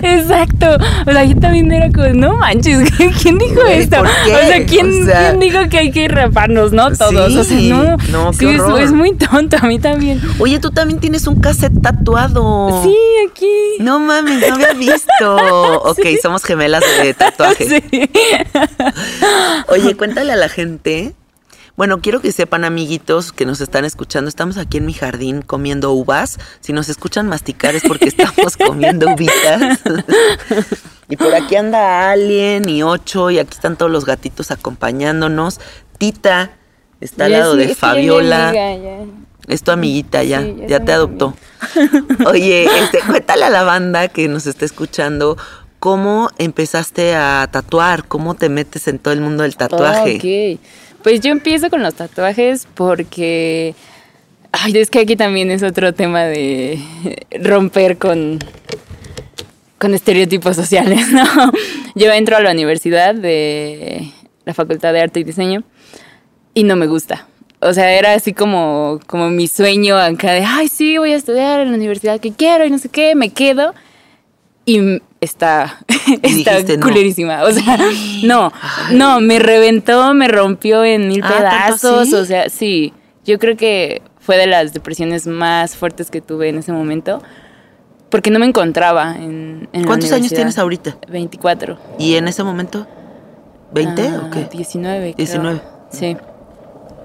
[0.01, 0.67] Exacto.
[1.05, 2.89] O sea, yo también era como, no manches,
[3.21, 4.01] ¿quién dijo Güey, esto?
[4.01, 6.91] O sea, ¿quién, O sea- quién dijo que hay que raparnos, no?
[6.91, 7.35] Todos.
[7.35, 7.97] o sea, no.
[8.09, 8.81] No, qué sí, es, horror.
[8.81, 10.21] es muy tonto, a mí también.
[10.39, 12.81] Oye, tú también tienes un cassette tatuado.
[12.83, 12.95] Sí,
[13.29, 13.47] aquí.
[13.79, 15.35] No mames, no había visto.
[15.83, 17.83] Ok, somos gemelas de tatuaje.
[19.67, 20.70] Oye, cuéntale a la gente.
[21.77, 24.27] Bueno, quiero que sepan, amiguitos, que nos están escuchando.
[24.29, 26.38] Estamos aquí en mi jardín comiendo uvas.
[26.60, 29.79] Si nos escuchan masticar es porque estamos comiendo uvitas.
[31.10, 35.60] y por aquí anda Alien y Ocho, y aquí están todos los gatitos acompañándonos.
[35.97, 36.51] Tita
[36.99, 38.49] está al lado sí, de Fabiola.
[38.49, 39.05] amiga, ya.
[39.47, 41.34] Es tu amiguita ya, Sí, ya te adoptó.
[42.25, 45.38] Oye, este, cuéntale a la banda que nos está escuchando
[45.81, 50.59] cómo empezaste a tatuar, cómo te metes en todo el mundo del tatuaje.
[50.59, 50.59] Ok.
[51.01, 53.73] Pues yo empiezo con los tatuajes porque.
[54.51, 56.79] Ay, es que aquí también es otro tema de
[57.41, 58.37] romper con,
[59.79, 61.25] con estereotipos sociales, ¿no?
[61.95, 64.11] Yo entro a la universidad de
[64.45, 65.63] la Facultad de Arte y Diseño
[66.53, 67.27] y no me gusta.
[67.59, 71.59] O sea, era así como, como mi sueño acá de, ay, sí, voy a estudiar
[71.59, 73.73] en la universidad que quiero y no sé qué, me quedo.
[74.63, 75.79] Y está,
[76.23, 76.84] está no.
[76.86, 77.43] culerísima.
[77.43, 77.77] O sea,
[78.23, 78.51] no,
[78.91, 82.13] no, me reventó, me rompió en mil Ah, ¿tanto pedazos.
[82.13, 86.57] O sea, sí, yo creo que fue de las depresiones más fuertes que tuve en
[86.57, 87.21] ese momento.
[88.10, 90.97] Porque no me encontraba en, en la ¿Cuántos años tienes ahorita?
[91.07, 91.77] 24.
[91.97, 92.86] ¿Y en ese momento?
[93.73, 94.49] ¿20 Ah, o qué?
[94.51, 95.13] 19.
[95.13, 95.15] creo.
[95.15, 95.62] 19.
[95.91, 96.17] Sí.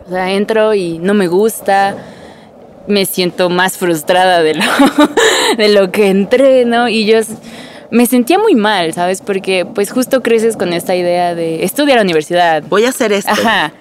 [0.05, 1.95] O sea, entro y no me gusta.
[2.89, 4.65] Me siento más frustrada de lo,
[5.59, 6.89] de lo que entré, ¿no?
[6.89, 7.19] Y yo
[7.91, 9.21] me sentía muy mal, ¿sabes?
[9.23, 12.63] Porque pues justo creces con esta idea de estudia la universidad.
[12.69, 13.31] Voy a hacer esto.
[13.33, 13.73] Ajá.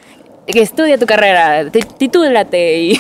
[0.48, 3.00] Que estudia tu carrera, te, titúlate y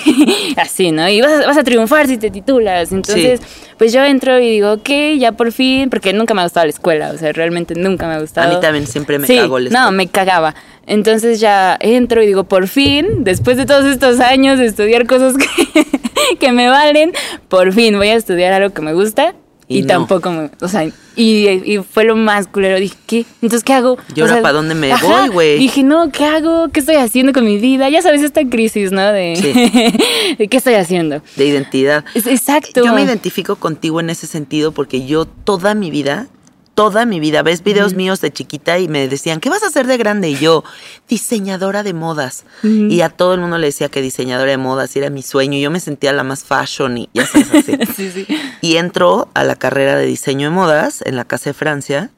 [0.57, 1.07] así, ¿no?
[1.07, 2.91] Y vas, a- vas a triunfar si te titulas.
[2.91, 3.39] Entonces,
[3.77, 4.89] pues yo entro y digo, ok,
[5.19, 8.15] ya por fin, porque nunca me ha gustado la escuela, o sea, realmente nunca me
[8.15, 8.49] ha gustado.
[8.49, 9.91] A mí también siempre me sí, cagó la No, escuela.
[9.91, 10.55] me cagaba.
[10.87, 15.35] Entonces ya entro y digo, por fin, después de todos estos años de estudiar cosas
[15.37, 17.11] que, que me valen,
[17.47, 19.35] por fin voy a estudiar algo que me gusta.
[19.67, 19.87] Y Y, no.
[19.87, 22.79] tampoco me, o sea, y, y fue lo más culero.
[22.79, 23.25] Dije, ¿qué?
[23.41, 23.97] Entonces, ¿qué hago?
[24.15, 25.57] ¿Y ahora sea, pa' dónde me ajá, voy, güey?
[25.59, 26.69] Dije, no, ¿qué hago?
[26.69, 27.89] ¿Qué estoy haciendo con mi vida?
[27.89, 29.11] Ya sabes, esta crisis, ¿no?
[29.11, 30.35] De, Sí.
[30.37, 31.21] de qué estoy haciendo.
[31.35, 32.05] De identidad.
[32.13, 32.83] Es- exacto.
[32.85, 36.27] Yo me identifico contigo en ese sentido porque yo toda mi vida,
[36.75, 39.87] toda mi vida, ves videos míos de chiquita y me decían, ¿qué vas a hacer
[39.87, 40.29] de grande?
[40.29, 40.63] Y yo,
[41.09, 42.43] diseñadora de modas.
[42.63, 45.57] Y a todo el mundo le decía que diseñadora de modas era mi sueño.
[45.57, 47.77] Y yo me sentía la más fashion y ya sabes así.
[47.95, 48.27] Sí, sí.
[48.61, 52.11] y entro a la carrera de diseño de modas en la Casa de Francia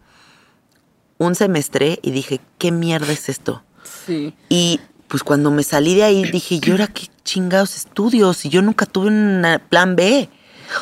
[1.19, 3.63] un semestre y dije, ¿qué mierda es esto?
[4.05, 4.33] Sí.
[4.49, 8.45] Y pues cuando me salí de ahí dije, ¿y ahora qué chingados estudios?
[8.45, 10.29] Y yo nunca tuve un plan B.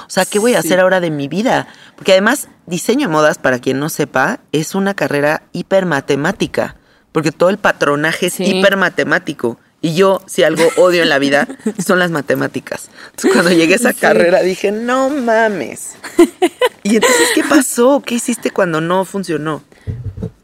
[0.01, 0.67] O sea, ¿qué voy a Sí.
[0.69, 1.67] hacer ahora de mi vida?
[1.95, 6.75] Porque además, diseño de modas, para quien no sepa, es una carrera hipermatemática.
[7.11, 8.43] Porque todo el patronaje es Sí.
[8.43, 9.57] hipermatemático.
[9.81, 11.47] Y yo, si algo odio en la vida,
[11.85, 12.89] son las matemáticas.
[13.11, 13.99] Entonces, cuando llegué a esa Sí.
[13.99, 15.93] carrera, dije, no mames.
[16.83, 18.03] Y entonces, ¿qué pasó?
[18.05, 19.63] ¿Qué hiciste cuando no funcionó?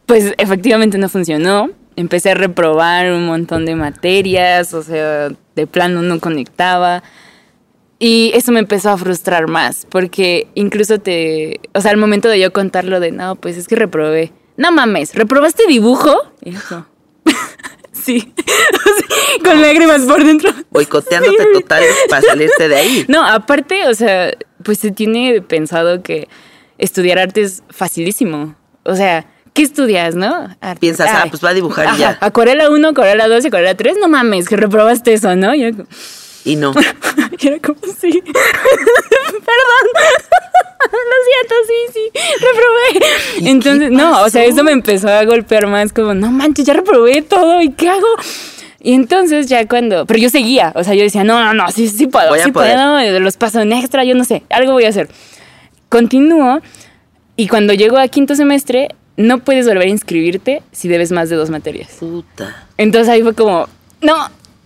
[0.07, 1.69] Pues efectivamente no funcionó.
[1.97, 7.03] empecé a reprobar un montón de materias, o sea, de plano no conectaba.
[8.03, 12.39] Y eso me empezó a frustrar más, porque incluso te, o sea, al momento de
[12.39, 14.33] yo contarlo de, no, pues es que reprobé.
[14.57, 16.11] No mames, ¿reprobaste dibujo?
[16.41, 16.87] Yo,
[17.93, 18.33] sí,
[19.43, 20.51] con lágrimas por dentro.
[20.71, 23.05] Boicoteándote total para salirte de ahí.
[23.07, 24.31] No, aparte, o sea,
[24.63, 26.27] pues se tiene pensado que
[26.79, 28.55] estudiar arte es facilísimo.
[28.83, 30.47] O sea, ¿qué estudias, no?
[30.59, 30.79] Arte.
[30.79, 32.17] Piensas, ah, pues va a dibujar Ajá, ya.
[32.19, 35.53] Acuarela 1, acuarela 2 y acuarela 3, no mames, que reprobaste eso, ¿no?
[35.53, 35.69] Yo,
[36.45, 36.73] Y no.
[37.39, 38.11] y era como, sí.
[38.21, 39.85] Perdón.
[40.91, 43.49] Lo siento, sí, sí, reprobé.
[43.49, 47.21] Entonces, no, o sea, eso me empezó a golpear más como, no manches, ya reprobé
[47.21, 48.07] todo, ¿y qué hago?
[48.79, 51.87] Y entonces ya cuando, pero yo seguía, o sea, yo decía, no, no, no, sí,
[51.87, 54.89] sí puedo, Voy sí puedo, los paso en extra, yo no sé, algo voy a
[54.89, 55.07] hacer.
[55.87, 56.61] Continúo
[57.35, 61.35] y cuando llego a quinto semestre, no puedes volver a inscribirte si debes más de
[61.35, 61.89] dos materias.
[61.99, 62.67] Puta.
[62.77, 63.67] Entonces ahí fue como,
[64.01, 64.15] no,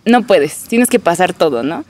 [0.06, 1.86] no puedes, tienes que pasar todo, ¿no?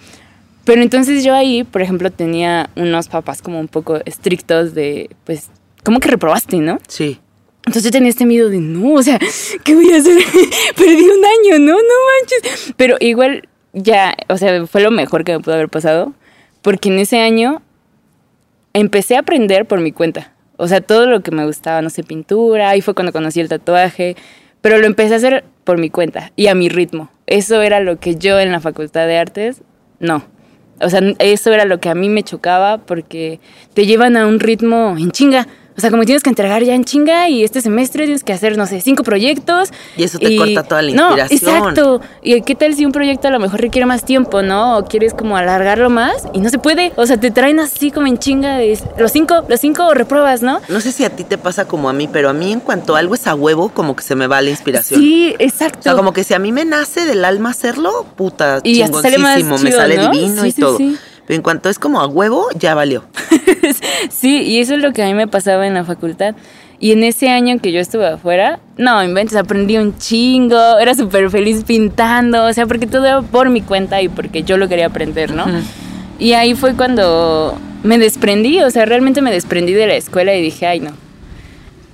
[0.64, 5.50] Pero entonces yo ahí, por ejemplo, tenía unos papás como un poco estrictos de, pues,
[5.84, 6.80] ¿cómo que reprobaste, no?
[6.88, 7.20] Sí.
[7.60, 9.20] Entonces yo tenía este miedo de, no, o sea,
[9.64, 10.18] ¿qué voy a hacer?
[10.76, 11.74] Perdí un año, ¿no?
[11.74, 12.74] No manches.
[12.78, 16.14] Pero igual ya, o sea, fue lo mejor que me pudo haber pasado,
[16.62, 17.62] porque en ese año
[18.74, 20.34] empecé a aprender por mi cuenta.
[20.58, 23.50] O sea, todo lo que me gustaba, no sé, pintura, ahí fue cuando conocí el
[23.50, 24.16] tatuaje,
[24.62, 27.10] pero lo empecé a hacer por mi cuenta y a mi ritmo.
[27.28, 29.62] Eso era lo que yo en la Facultad de Artes,
[30.00, 30.24] no.
[30.82, 33.40] O sea, eso era lo que a mí me chocaba porque
[33.74, 35.48] te llevan a un ritmo en chinga.
[35.78, 38.58] O sea, como tienes que entregar ya en chinga y este semestre tienes que hacer,
[38.58, 39.70] no sé, cinco proyectos.
[39.98, 41.58] Y eso te corta toda la No, inspiración.
[41.58, 42.02] exacto.
[42.24, 44.78] ¿Y qué tal si un proyecto a lo mejor requiere más tiempo, no?
[44.78, 46.94] O quieres como alargarlo más y no se puede.
[46.96, 50.62] O sea, te traen así como en chinga de los cinco, los cinco repruebas, ¿no?
[50.70, 52.96] No sé si a ti te pasa como a mí, pero a mí en cuanto
[52.96, 55.02] algo es a huevo, como que se me va la inspiración.
[55.02, 55.80] Sí, exacto.
[55.80, 59.02] O sea, como que si a mí me nace del alma hacerlo, puta, Y hasta
[59.02, 60.12] sale más chingoncísimo, me chido, sale ¿no?
[60.12, 60.78] divino Sí, y sí, todo.
[60.78, 60.98] sí.
[61.28, 63.04] Pero en cuanto es como a huevo, ya valió.
[64.10, 66.36] sí, y eso es lo que a mí me pasaba en la facultad.
[66.80, 71.30] Y en ese año que yo estuve afuera, no, inventes, aprendí un chingo, era súper
[71.30, 74.88] feliz pintando, o sea, porque todo era por mi cuenta y porque yo lo quería
[74.88, 75.46] aprender, ¿no?
[76.20, 80.42] Y ahí fue cuando me desprendí, o sea, realmente me desprendí de la escuela y
[80.42, 80.92] dije, ay, no,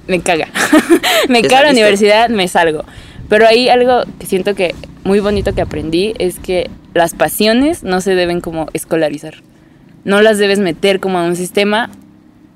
[0.07, 0.47] me caga.
[1.29, 2.83] me ¿Te caga la universidad, me salgo.
[3.29, 8.01] Pero ahí algo que siento que muy bonito que aprendí es que las pasiones no
[8.01, 9.35] se deben como escolarizar.
[10.03, 11.89] No las debes meter como a un sistema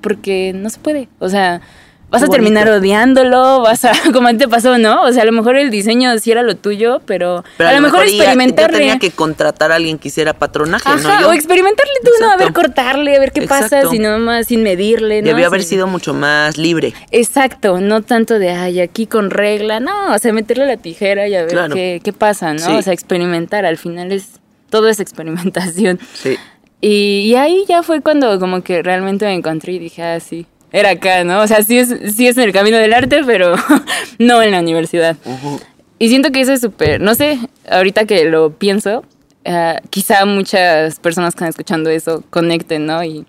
[0.01, 1.07] porque no se puede.
[1.19, 1.61] O sea,
[2.09, 5.03] vas a terminar odiándolo, vas a, como te pasó, ¿no?
[5.03, 7.81] O sea, a lo mejor el diseño sí era lo tuyo, pero, Pero a, lo
[7.81, 8.77] mejor, Yo experimentarle.
[8.79, 11.21] tenía que contratar a alguien que hiciera patronaje, Ajá, ¿no?
[11.21, 11.29] Yo.
[11.29, 12.31] o experimentarle tú, ¿no?
[12.31, 15.27] A ver, cortarle, a ver qué pasa, si no más sin medirle, ¿no?
[15.29, 16.93] Debió haber Sin- sido mucho más libre.
[17.11, 21.35] Exacto, no tanto de, ay, aquí con regla, no, o sea, meterle la tijera y
[21.35, 21.73] a ver Claro.
[21.73, 22.59] qué, qué pasa, ¿no?
[22.59, 22.71] Sí.
[22.71, 24.39] O sea, experimentar, al final es,
[24.69, 25.99] todo es experimentación.
[26.13, 26.37] Sí.
[26.81, 30.45] Y, y ahí ya fue cuando como que realmente me encontré y dije, ah, sí,
[30.75, 31.41] era acá, ¿no?
[31.41, 33.55] O sea, sí es, sí es en el camino del arte, pero
[34.19, 35.15] no en la universidad.
[35.23, 35.61] Ujú.
[35.99, 39.05] Y siento que eso es súper, no sé, ahorita que lo pienso,
[39.45, 43.01] ah, quizá muchas personas que están escuchando eso conecten, ¿no?
[43.05, 43.25] Y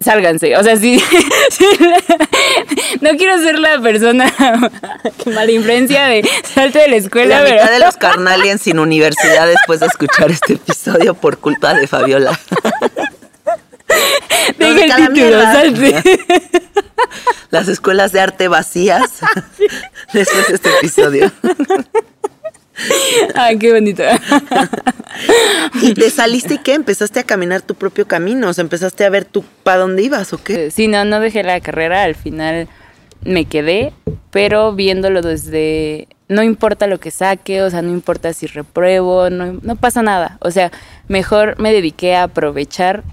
[0.00, 0.56] sálganse.
[0.56, 0.98] O sea, sí,
[1.50, 1.66] sí,
[3.00, 4.32] no quiero ser la persona
[5.24, 7.62] que mala influencia de salte de la escuela, La pero...
[7.62, 12.36] mitad de los carnaliens sin universidad después de escuchar este episodio por culpa de Fabiola.
[14.58, 16.02] Deja el título, salte.
[17.50, 19.20] Las escuelas de arte vacías
[20.12, 21.32] después de este episodio.
[23.34, 24.02] Ay, qué bonito.
[25.82, 26.74] ¿Y te saliste y qué?
[26.74, 28.48] ¿Empezaste a caminar tu propio camino?
[28.48, 30.70] O sea, ¿empezaste a ver tú para dónde ibas o qué?
[30.70, 32.68] Sí, no, no dejé la carrera, al final
[33.22, 33.92] me quedé,
[34.30, 39.58] pero viéndolo desde, no importa lo que saque, o sea, no importa si repruebo, no,
[39.62, 40.70] no pasa nada, o sea,
[41.08, 43.04] mejor me dediqué a aprovechar, eh,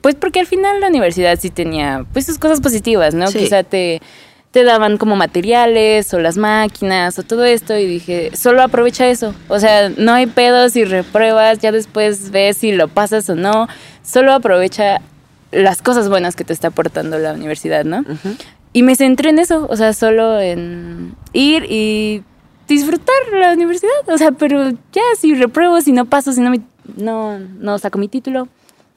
[0.00, 3.28] pues porque al final la universidad sí tenía, pues sus cosas positivas, ¿no?
[3.28, 3.38] Sí.
[3.38, 4.00] Quizá te,
[4.50, 9.34] te daban como materiales o las máquinas o todo esto y dije, solo aprovecha eso,
[9.48, 13.68] o sea, no hay pedos si repruebas, ya después ves si lo pasas o no,
[14.02, 15.00] solo aprovecha
[15.52, 18.04] las cosas buenas que te está aportando la universidad, ¿no?
[18.72, 22.22] Y me centré en eso, o sea, solo en ir y
[22.68, 26.60] disfrutar la universidad, o sea, pero ya si repruebo, si no paso, si no me,
[26.96, 28.48] no, no saco mi título,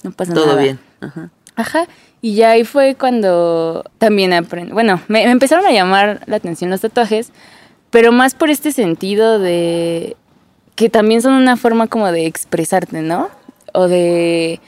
[0.03, 0.45] no pasa nada.
[0.45, 0.79] Todo bien.
[1.01, 1.29] Ajá.
[1.55, 1.87] Ajá.
[2.21, 4.71] Y ya ahí fue cuando también aprendí.
[4.71, 7.31] Bueno, me, me empezaron a llamar la atención los tatuajes,
[7.89, 10.15] pero más por este sentido de
[10.75, 13.29] que también son una forma como de expresarte, ¿no?
[13.73, 14.59] O de.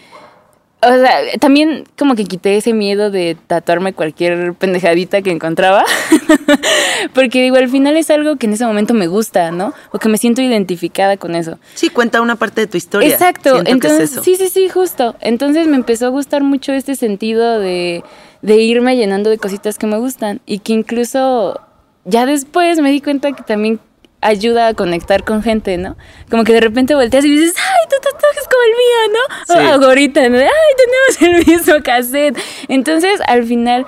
[0.86, 5.84] O sea, también como que quité ese miedo de tatuarme cualquier pendejadita que encontraba.
[7.14, 9.74] Porque digo, al final es algo que en ese momento me gusta, ¿no?
[9.92, 11.58] O que me siento identificada con eso.
[11.74, 13.10] Sí, cuenta una parte de tu historia.
[13.10, 13.52] Exacto.
[13.52, 14.24] Siento que Entonces, es eso.
[14.24, 15.16] sí, sí, sí, justo.
[15.22, 18.04] Entonces me empezó a gustar mucho este sentido de,
[18.42, 20.42] de irme llenando de cositas que me gustan.
[20.46, 21.60] Y que incluso
[22.04, 23.80] ya después me di cuenta que también
[24.22, 25.95] ayuda a conectar con gente, ¿no?
[26.30, 29.53] Como que de repente volteas y dices, ay, tu tatuaje es como el mío, ¿no?
[29.78, 29.84] Sí.
[29.84, 30.38] O ahorita, ¿no?
[30.38, 30.47] Ay,
[31.18, 32.38] tenemos el mismo cassette.
[32.68, 33.86] Entonces, al final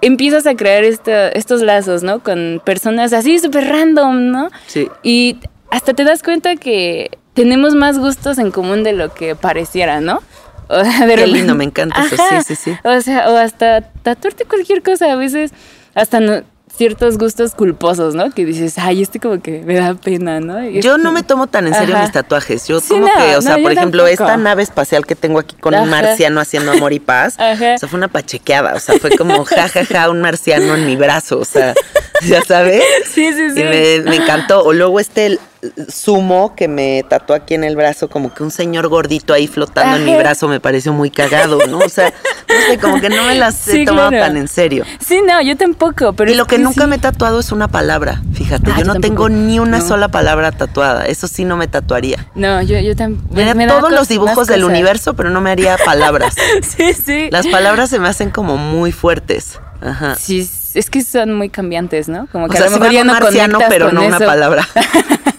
[0.00, 2.22] empiezas a crear esta- estos lazos, ¿no?
[2.22, 4.50] Con personas así súper random, ¿no?
[4.66, 4.88] Sí.
[5.02, 5.38] Y
[5.70, 10.22] hasta te das cuenta que tenemos más gustos en común de lo que pareciera, ¿no?
[10.68, 12.42] O sea, de Qué repente- lindo, me encanta eso, Ajá.
[12.42, 12.76] sí, sí, sí.
[12.82, 15.52] O sea, o hasta tatuarte cualquier cosa, a veces
[15.94, 16.42] hasta no-
[16.76, 18.30] ciertos gustos culposos, ¿no?
[18.30, 20.62] Que dices, ay, este como que me da pena, ¿no?
[20.62, 22.04] Y Yo no me tomo tan en serio Ajá.
[22.04, 22.66] mis tatuajes.
[22.68, 24.24] Yo Sí, como no, que, o sea, no, por ejemplo, tampoco.
[24.24, 27.74] esta nave espacial que tengo aquí con un marciano haciendo amor y paz, Ajá.
[27.74, 30.86] o sea, fue una pachequeada, o sea, fue como ja, ja, ja, un marciano en
[30.86, 31.74] mi brazo, o sea,
[32.26, 32.82] ya sabes.
[33.10, 33.60] Sí, sí, sí.
[33.60, 34.62] Y me, me encantó.
[34.64, 35.40] O luego este el
[35.88, 39.96] sumo que me tatuó aquí en el brazo, como que un señor gordito ahí flotando
[39.96, 41.78] en mi brazo me pareció muy cagado, ¿no?
[41.78, 42.12] O sea,
[42.48, 44.26] no sé, como que no me las he Sí, tomado claro.
[44.26, 44.84] tan en serio.
[45.04, 46.90] Sí, no, yo tampoco, pero Y lo que nunca sí.
[46.90, 49.86] me he tatuado es una palabra, fíjate, Ah, yo yo no tengo ni una No.
[49.88, 52.26] sola palabra tatuada, eso sí no me tatuaría.
[52.34, 53.34] No, yo, yo tampoco.
[53.34, 56.34] Me haría todos los dibujos del universo, pero no me haría palabras.
[56.62, 57.28] Sí, sí.
[57.30, 59.58] Las palabras se me hacen como muy fuertes.
[59.80, 60.14] Ajá.
[60.16, 62.26] Sí, es que son muy cambiantes, ¿no?
[62.32, 64.06] Como O que sea, a lo sí mejor me ya no marciano, pero con no
[64.06, 64.66] una palabra.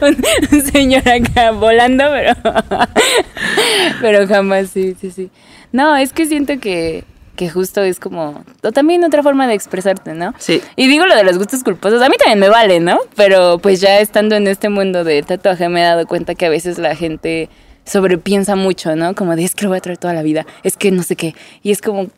[0.00, 0.16] un,
[0.52, 2.34] un señor acá volando, pero
[4.00, 5.30] pero jamás, sí, sí, sí.
[5.72, 7.04] No, es que siento que,
[7.36, 10.34] que justo es como o también otra forma de expresarte, ¿no?
[10.38, 10.60] Sí.
[10.76, 12.98] Y digo lo de los gustos culposos, a mí también me vale, ¿no?
[13.16, 16.50] Pero pues ya estando en este mundo de tatuaje me he dado cuenta que a
[16.50, 17.48] veces la gente
[17.84, 19.14] sobrepiensa mucho, ¿no?
[19.14, 21.16] Como de es que lo voy a traer toda la vida, es que no sé
[21.16, 21.34] qué.
[21.62, 22.08] Y es como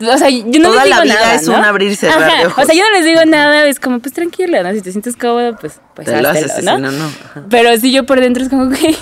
[0.00, 1.58] o sea, yo no Toda les la digo vida nada, es ¿no?
[1.58, 2.64] un abrir y cerrar Ajá, de ojos.
[2.64, 4.72] O sea, yo no les digo nada, es como, pues tranquila, ¿no?
[4.72, 6.76] Si te sientes cómodo, pues, pues Te lo haces, ¿no?
[6.76, 7.10] si no, no.
[7.50, 8.96] Pero si yo por dentro es como que,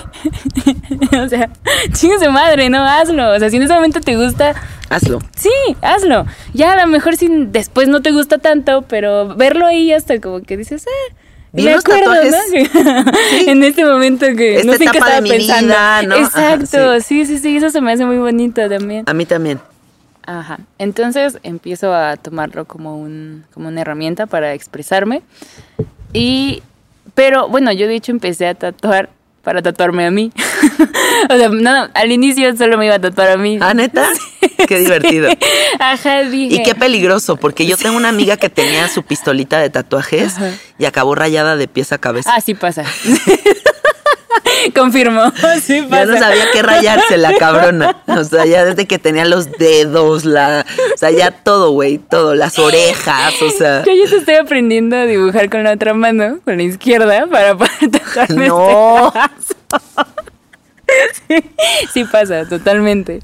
[1.18, 1.49] o sea,
[1.93, 3.32] chingue su madre, no, hazlo.
[3.34, 4.55] O sea, si en ese momento te gusta,
[4.90, 5.20] Hazlo.
[5.36, 6.26] sí, hazlo.
[6.53, 10.43] Ya a lo mejor si después no te gusta tanto, pero verlo ahí hasta como
[10.43, 11.14] que dices, eh.
[11.55, 12.74] Vi me acuerdo, tatuajes.
[12.74, 13.12] ¿no?
[13.51, 15.66] en este momento que Esta no sé en qué etapa de estaba mi pensando.
[15.74, 16.14] vida, ¿no?
[16.14, 19.05] Ajá, Exacto, sí, sí, sí, eso se me hace muy bonito también.
[19.07, 19.61] A mí también.
[20.25, 20.61] Ajá.
[20.79, 25.23] Entonces empiezo a tomarlo como un como una herramienta para expresarme.
[26.12, 26.62] Y
[27.14, 29.11] pero bueno, yo de hecho empecé a tatuar
[29.43, 30.33] para tatuarme a mí.
[31.31, 33.59] o sea, no, al inicio solo me iba a tatuar a mí.
[33.61, 34.09] ¿Ah, neta?
[34.68, 35.29] Qué divertido.
[35.81, 36.55] Ajá, dije.
[36.55, 40.53] Y qué peligroso, porque yo tengo una amiga que tenía su pistolita de tatuajes Ajá.
[40.79, 42.33] y acabó rayada de pies a cabeza.
[42.33, 42.85] Ah, sí pasa.
[44.74, 45.22] Confirmo,
[45.62, 46.05] sí pasa.
[46.05, 47.97] Ya no sabía qué rayarse la cabrona.
[48.07, 50.64] O sea, ya desde que tenía los dedos, la,
[50.95, 53.85] o sea, ya todo, güey, todo, las orejas, o sea.
[53.85, 57.57] Yo ya te estoy aprendiendo a dibujar con la otra mano, con la izquierda, para
[57.57, 59.12] poder tatuarme No.
[59.16, 59.57] este.
[61.26, 61.45] Sí,
[61.93, 63.20] sí pasa, totalmente.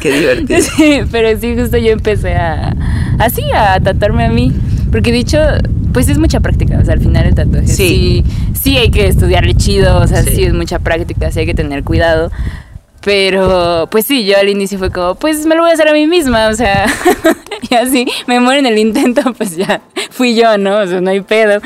[0.00, 0.60] Qué divertido.
[0.60, 2.72] Sí, pero sí, justo yo empecé a,
[3.18, 4.52] así, a tatuarme a mí.
[4.90, 5.38] Porque dicho,
[5.94, 7.66] pues es mucha práctica, o sea, al final el tatuaje.
[7.68, 7.74] Sí.
[7.74, 8.24] Sí,
[8.62, 10.34] sí hay que estudiarle chido, o sea, Sí.
[10.36, 10.42] sí.
[10.44, 12.30] es mucha práctica, sí hay que tener cuidado.
[13.02, 15.92] Pero, pues sí, yo al inicio fue como, pues me lo voy a hacer a
[15.92, 16.86] mí misma, o sea,
[17.70, 20.78] y así, me muero en el intento, pues ya fui yo, ¿no?
[20.80, 21.60] O sea, no hay pedo.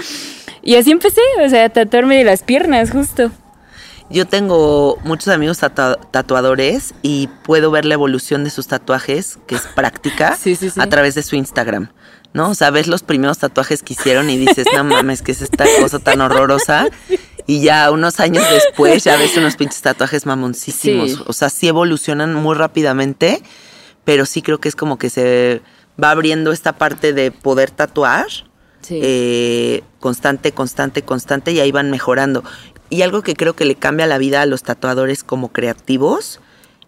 [0.62, 3.30] Y así empecé, o sea, a tatuarme de las piernas, justo.
[4.10, 9.54] Yo tengo muchos amigos tatua- tatuadores y puedo ver la evolución de sus tatuajes, que
[9.54, 10.80] es práctica, Sí, sí, sí.
[10.80, 11.90] a través de su Instagram.
[12.38, 12.50] ¿No?
[12.50, 15.64] O sea, ves los primeros tatuajes que hicieron y dices, no mames, que es esta
[15.80, 16.86] cosa tan horrorosa.
[17.48, 21.10] Y ya unos años después ya ves unos pinches tatuajes mamoncísimos.
[21.10, 21.18] Sí.
[21.26, 23.42] O sea, sí evolucionan muy rápidamente,
[24.04, 25.62] pero sí creo que es como que se
[26.00, 28.26] va abriendo esta parte de poder tatuar
[28.82, 29.00] Sí.
[29.02, 32.44] eh, constante, constante, constante y ahí van mejorando.
[32.88, 36.38] Y algo que creo que le cambia la vida a los tatuadores como creativos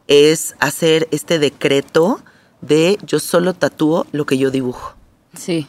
[0.06, 2.22] es hacer este decreto
[2.60, 4.99] de yo solo tatúo lo que yo dibujo.
[5.36, 5.66] Sí.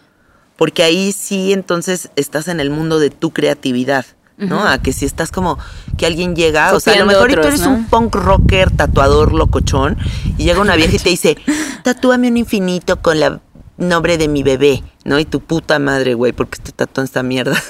[0.58, 4.06] Porque ahí sí entonces estás en el mundo de tu creatividad.
[4.38, 4.68] ¿no?
[4.68, 5.60] A que si estás como
[6.00, 7.76] que alguien llega, o sea, a lo mejor y tú otros, eres ¿no?
[7.76, 10.00] un punk rocker, tatuador, locochón,
[10.36, 11.38] y llega una vieja y te dice,
[11.84, 13.40] tatúame un infinito con la
[13.78, 15.20] nombre de mi bebé, ¿no?
[15.20, 17.56] Y tu puta madre, güey, porque estoy tatuando esta mierda.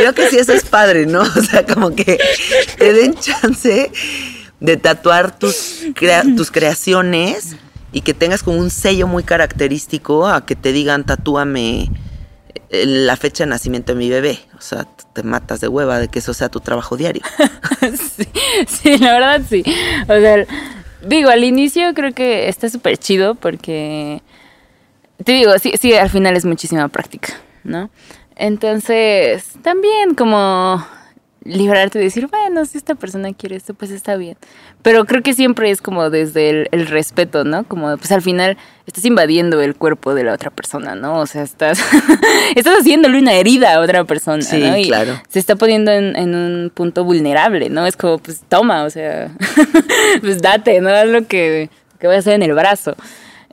[0.00, 1.20] Creo que sí, eso es padre, ¿no?
[1.22, 2.18] O sea, como que
[2.78, 3.92] te den chance
[4.58, 7.54] de tatuar tus, crea- tus creaciones
[7.96, 11.90] y que tengas como un sello muy característico a que te digan tatúame
[12.68, 14.38] eh, la fecha de nacimiento de mi bebé.
[14.58, 17.22] O sea, te matas de hueva de que eso sea tu trabajo diario.
[17.80, 18.28] sí,
[18.68, 19.64] sí, la verdad sí.
[20.02, 20.44] O sea,
[21.06, 24.20] digo, al inicio creo que está súper chido porque,
[25.24, 27.32] te digo, sí, sí, al final es muchísima práctica,
[27.64, 27.88] ¿no?
[28.34, 30.86] Entonces, también como
[31.46, 34.36] librarte de decir, bueno, si esta persona quiere esto, pues está bien.
[34.82, 37.64] Pero creo que siempre es como desde el, el, respeto, ¿no?
[37.64, 41.20] Como pues al final estás invadiendo el cuerpo de la otra persona, ¿no?
[41.20, 41.80] O sea, estás,
[42.56, 44.76] estás haciéndole una herida a otra persona, Sí, ¿no?
[44.76, 45.20] Y claro.
[45.28, 47.86] se está poniendo en, en un punto vulnerable, ¿no?
[47.86, 49.30] Es como, pues toma, o sea,
[50.20, 50.90] pues date, ¿no?
[50.90, 52.96] Haz lo que, que voy a hacer en el brazo.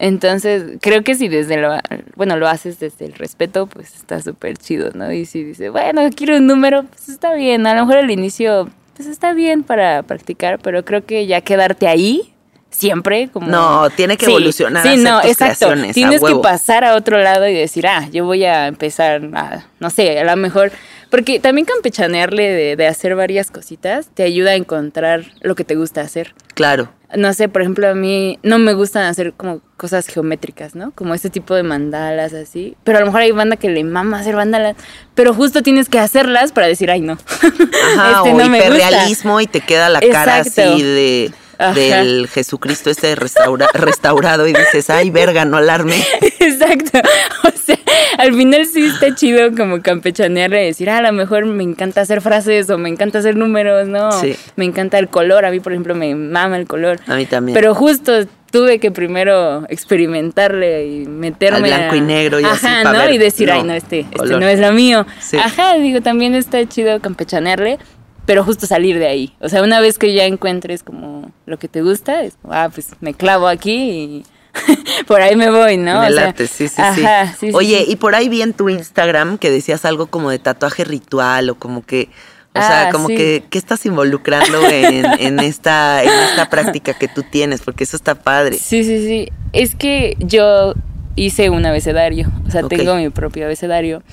[0.03, 1.77] Entonces, creo que si desde lo,
[2.17, 5.09] bueno, lo haces desde el respeto, pues está súper chido, ¿no?
[5.13, 7.65] Y si dices, bueno, quiero un número, pues está bien.
[7.67, 11.87] A lo mejor al inicio, pues está bien para practicar, pero creo que ya quedarte
[11.87, 12.33] ahí
[12.69, 14.85] siempre como No, tiene que Sí, evolucionar.
[14.85, 15.71] Sí, no, exacto.
[15.93, 19.89] Tienes que pasar a otro lado y decir, ah, yo voy a empezar a, no
[19.89, 20.73] sé, a lo mejor,
[21.13, 25.75] porque también campechanearle de, de hacer varias cositas te ayuda a encontrar lo que te
[25.75, 26.33] gusta hacer.
[26.55, 26.89] Claro.
[27.15, 30.89] No sé, por ejemplo, a mí no me gustan hacer como cosas geométricas, ¿no?
[30.89, 32.75] Como este tipo de mandalas así.
[32.83, 34.75] Pero a lo mejor hay banda que le mama hacer mandalas,
[35.13, 37.13] pero justo tienes que hacerlas para decir, ay, no.
[37.95, 41.31] Ajá, Este o no hiperrealismo y te queda la cara así de
[41.69, 41.73] Ajá.
[41.79, 45.95] del Jesucristo este restaura- restaurado y dices, ay, verga, no alarme.
[46.39, 46.99] Exacto.
[47.45, 47.77] O sea,
[48.17, 52.01] al final sí está chido como campechanearle y decir, ah, a lo mejor me encanta
[52.01, 54.11] hacer frases o me encanta hacer números, ¿no?
[54.11, 54.35] Sí.
[54.55, 55.45] Me encanta el color.
[55.45, 56.99] A mí, por ejemplo, me mama el color.
[57.07, 57.53] A mí también.
[57.53, 58.11] Pero justo
[58.51, 62.93] tuve que primero experimentarle y meterme Al blanco a- y negro y así, Ajá, pa'
[62.93, 62.99] ¿no?
[62.99, 65.05] ver, y decir, no, ay, no, este, este no es lo mío.
[65.19, 65.37] Sí.
[65.37, 67.79] Ajá, digo, también está chido campechanearle,
[68.25, 69.33] pero justo salir de ahí.
[69.39, 72.69] O sea, una vez que ya encuentres como lo que te gusta, es como, ah,
[72.73, 74.23] pues me clavo aquí y
[75.07, 76.01] por ahí me voy, ¿no?
[76.01, 77.49] Me O sea, late, sí, sí, ajá, sí.
[77.53, 81.49] Oye, y por ahí vi en tu Instagram que decías algo como de tatuaje ritual
[81.49, 82.09] o como que,
[82.55, 83.15] o Ah, sea, como sí.
[83.15, 87.61] que, ¿qué estás involucrando en, en esta, en esta práctica que tú tienes?
[87.61, 88.57] Porque eso está padre.
[88.57, 89.29] Sí, sí, sí.
[89.53, 90.75] Es que yo
[91.15, 94.03] hice un abecedario, o sea, tengo mi propio abecedario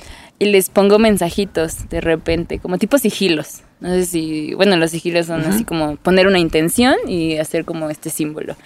[0.40, 3.60] y les pongo mensajitos de repente, como tipo sigilos.
[3.80, 7.90] No sé si, bueno, los sigilos son así como poner una intención y hacer como
[7.90, 8.56] este símbolo.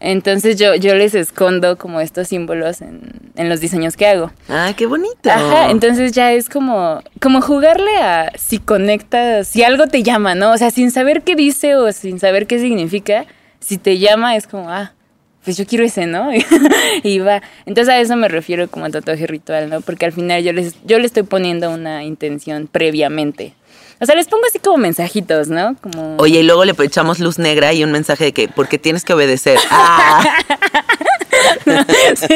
[0.00, 4.32] Entonces yo, yo les escondo como estos símbolos en, en los diseños que hago.
[4.48, 5.30] Ah, qué bonito.
[5.30, 10.52] Ajá, entonces ya es como, como jugarle a si conectas, si algo te llama, ¿no?
[10.52, 13.26] O sea, sin saber qué dice o sin saber qué significa,
[13.60, 14.92] si te llama es como, ah,
[15.44, 16.30] pues yo quiero ese, ¿no?
[17.02, 17.42] y va.
[17.66, 19.80] Entonces a eso me refiero como a tatuaje ritual, ¿no?
[19.80, 23.54] Porque al final yo les, yo le estoy poniendo una intención previamente.
[24.00, 25.74] O sea, les pongo así como mensajitos, ¿no?
[25.80, 26.16] Como...
[26.18, 29.12] Oye, y luego le echamos luz negra y un mensaje de que, porque tienes que
[29.14, 29.58] obedecer.
[29.70, 30.24] Ah,
[32.16, 32.34] Sí.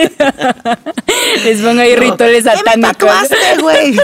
[1.44, 2.98] les pongo ahí rituales ¿Qué me satánicos.
[2.98, 3.96] tatuaste, güey?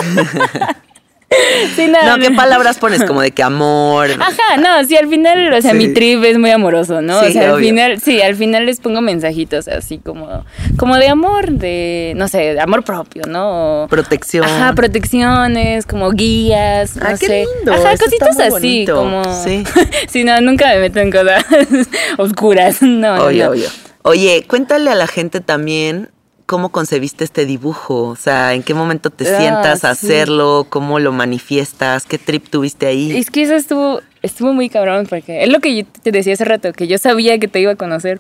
[1.77, 3.05] Sí, no, No, ¿qué palabras pones?
[3.05, 4.09] Como de que amor.
[4.19, 5.77] Ajá, no, sí, al final, o sea, Sí.
[5.77, 7.21] mi trip es muy amoroso, ¿no?
[7.21, 10.45] Sí, o sea, al final, sí, al final les pongo mensajitos así como,
[10.79, 13.85] como de amor, de, no sé, de amor propio, ¿no?
[13.85, 14.45] O- Protección.
[14.45, 17.45] Ajá, protecciones, como guías, no Ah, qué sé.
[17.57, 18.97] lindo, Ajá, cositas así, bonito.
[18.97, 19.45] como.
[19.45, 19.65] Sí.
[20.09, 21.45] sí, no, nunca me meto en cosas
[22.19, 22.81] oscuras.
[22.83, 23.51] No, no, Obvio, no.
[23.53, 23.69] obvio.
[24.03, 26.09] Oye, cuéntale a la gente también
[26.49, 28.05] cómo concebiste este dibujo.
[28.05, 30.07] O sea, en qué momento te Ah, sientas a sí.
[30.07, 33.17] hacerlo, cómo lo manifiestas, qué trip tuviste ahí.
[33.17, 36.45] Es que eso estuvo, estuvo muy cabrón, porque es lo que yo te decía hace
[36.47, 38.19] rato, que yo sabía que te iba a conocer.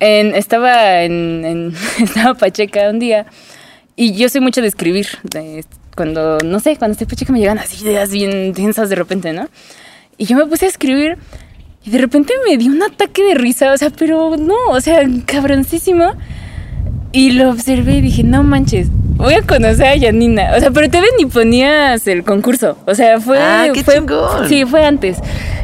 [0.00, 3.26] En- estaba en, en- estaba pacheca un día
[3.96, 5.06] y yo soy mucho de escribir.
[5.22, 5.64] de-
[5.94, 9.48] cuando, no sé, cuando estoy pacheca me llegan así ideas bien densas de repente, ¿no?
[10.18, 11.16] Y yo me puse a escribir
[11.84, 15.00] y de repente me dio un ataque de risa, o sea, pero no, o sea,
[15.26, 16.14] cabroncísimo.
[17.16, 20.52] Y lo observé y dije, no manches, voy a conocer a Yanina.
[20.54, 22.76] O sea, pero te ves ni ponías el concurso.
[22.84, 23.38] O sea, fue.
[23.40, 24.46] Ah, qué fue chingón.
[24.50, 25.16] Sí, fue antes.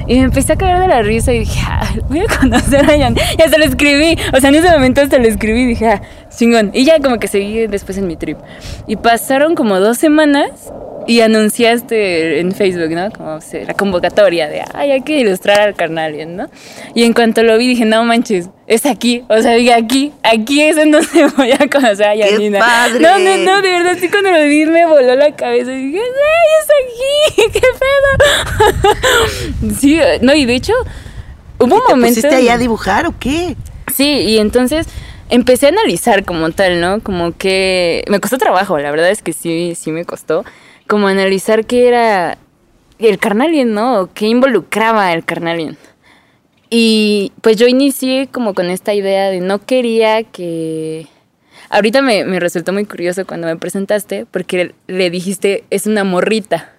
[0.06, 2.96] Y me empecé a caer de la risa y dije, ah, voy a conocer a
[2.96, 3.20] Yanina.
[3.38, 4.16] Y hasta lo escribí.
[4.32, 6.00] O sea, en ese momento hasta lo escribí y dije, ah,
[6.36, 6.70] chingón.
[6.72, 8.38] Y ya como que seguí después en mi trip.
[8.86, 10.72] Y pasaron como dos semanas
[11.06, 13.10] y anunciaste en Facebook, ¿no?
[13.10, 16.48] Como o sea, la convocatoria de, ay, hay que ilustrar al carnal, ¿no?
[16.94, 19.24] Y en cuanto lo vi dije, no manches, es aquí.
[19.28, 22.58] O sea, dije, aquí, aquí es en donde voy a conocer a Yanina.
[22.60, 23.00] padre!
[23.00, 26.00] No, no, no, de verdad, sí cuando lo vi me voló la cabeza y dije,
[26.00, 27.52] ¡ay, es aquí!
[27.60, 27.66] ¡Qué
[29.60, 29.74] pedo!
[29.80, 30.74] sí, no, y de hecho,
[31.58, 32.08] hubo un ¿Te momento...
[32.08, 33.56] pusiste ahí a dibujar o qué?
[33.94, 34.86] Sí, y entonces
[35.32, 37.00] empecé a analizar como tal, ¿no?
[37.00, 40.44] Como que me costó trabajo, la verdad es que sí, sí me costó.
[40.86, 42.36] Como analizar qué era
[42.98, 44.10] el carnalien, ¿no?
[44.12, 45.78] Qué involucraba el carnalien.
[46.68, 51.06] Y pues yo inicié como con esta idea de no quería que...
[51.70, 56.72] ahorita me, me resultó muy curioso cuando me presentaste porque le dijiste, es una morrita.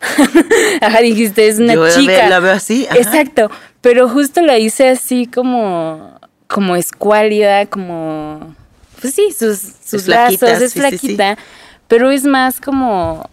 [0.80, 2.28] Ajá, dijiste, es una Yo chica.
[2.28, 2.98] la veo así, ajá.
[2.98, 3.50] Exacto,
[3.80, 8.54] pero justo la hice así como, como escuálida, como,
[9.00, 10.98] pues sí, sus, sus Es flaquita, brazos, es sí, sí, sí.
[10.98, 11.38] flaquita,
[11.88, 13.28] pero es más como,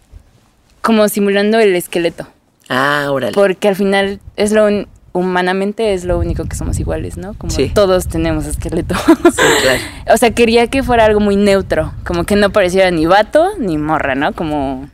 [0.82, 2.28] como simulando el esqueleto,
[2.70, 3.34] Ah, órale.
[3.34, 7.36] porque al final es lo un- humanamente es lo único que somos iguales, ¿no?
[7.36, 7.70] Como Sí.
[7.70, 8.96] todos tenemos esqueleto.
[8.96, 9.82] Sí, claro.
[10.14, 13.78] O sea, quería que fuera algo muy neutro, como que no pareciera ni vato ni
[13.78, 14.34] morra, ¿no?
[14.34, 14.90] Como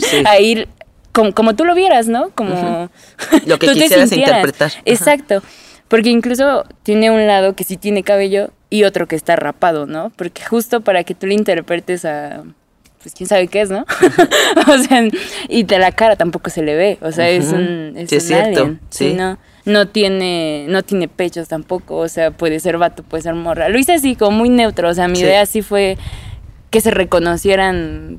[0.00, 0.22] Sí.
[0.26, 0.66] ahí,
[1.12, 2.30] como, como tú lo vieras, ¿no?
[2.34, 2.90] Como
[3.46, 4.72] Lo que tú quisieras interpretar.
[4.72, 4.82] Ajá.
[5.88, 10.10] Porque incluso tiene un lado que sí tiene cabello y otro que está rapado, ¿no?
[10.16, 12.42] Porque justo para que tú le interpretes a...
[13.02, 13.84] Pues quién sabe qué es, ¿no?
[14.68, 15.04] o sea,
[15.48, 18.22] y de la cara tampoco se le ve, o sea, es un, es Sí, es
[18.24, 19.14] un cierto, alien, sí.
[19.14, 23.68] no, no tiene, no tiene pechos tampoco, o sea, puede ser vato, puede ser morra.
[23.68, 25.22] Lo hice así, como muy neutro, o sea, mi Sí.
[25.22, 25.96] idea sí fue
[26.70, 28.18] que se reconocieran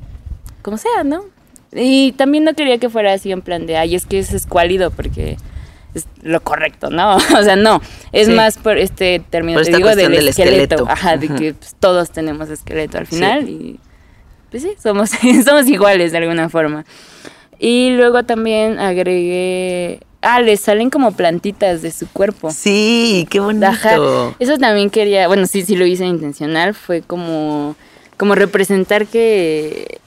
[0.62, 1.24] como sea, ¿no?
[1.72, 4.90] Y también no quería que fuera así en plan de, ay, es que es escuálido
[4.90, 5.36] porque
[5.98, 7.16] es lo correcto, ¿no?
[7.38, 7.80] O sea, no,
[8.12, 8.32] es Sí.
[8.32, 10.88] más por este término, Por te digo, del, esqueleto, esqueleto.
[10.88, 13.16] ajá, de que pues, todos tenemos esqueleto al Sí.
[13.16, 13.78] final y
[14.50, 15.10] pues sí, somos,
[15.44, 16.84] somos iguales de alguna forma.
[17.58, 22.50] Y luego también agregué, ah, le salen como plantitas de su cuerpo.
[22.50, 23.66] Sí, qué bonito.
[23.66, 23.96] Ajá.
[24.38, 27.74] Eso también quería, bueno, sí, sí lo hice intencional, fue como,
[28.16, 29.98] como representar que,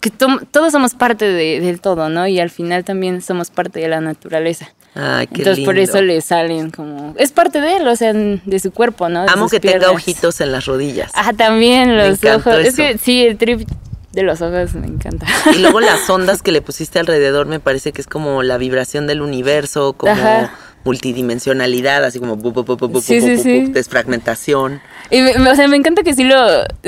[0.00, 2.26] que to- todos somos parte de- del todo, ¿no?
[2.26, 4.68] Y al final también somos parte de la naturaleza.
[4.94, 8.58] Ay, qué Entonces por eso le salen como, es parte de él, o sea, de
[8.58, 9.22] su cuerpo, ¿no?
[9.22, 11.10] De Amo que tenga ojitos en las rodillas.
[11.14, 12.56] Ajá, también los ojos.
[12.58, 13.66] Es que sí, el trip
[14.12, 15.26] de los ojos me encanta.
[15.54, 19.06] Y luego las ondas que le pusiste alrededor me parece que es como la vibración
[19.06, 20.52] del universo, como Ajá.
[20.84, 23.48] Multidimensionalidad, así como bu- bu- bu- bu- bu- Sí, bu- sí, bu- sí.
[23.66, 24.80] bu- desfragmentación.
[25.10, 26.36] Y me- o sea, me encanta que sí lo,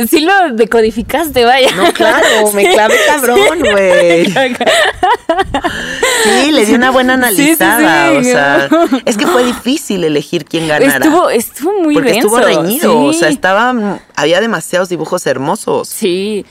[0.08, 1.68] sí lo decodificaste, vaya.
[1.76, 2.24] No, claro,
[2.54, 4.32] me clavé cabrón, güey.
[6.24, 8.68] Sí, le di una buena analizada, o sea,
[9.04, 11.04] es que fue difícil elegir quién ganara.
[11.04, 12.28] Estuvo, estuvo muy porque denso.
[12.28, 15.88] estuvo reñido, o sea, estaba, había demasiados dibujos hermosos.
[15.88, 16.44] Sí.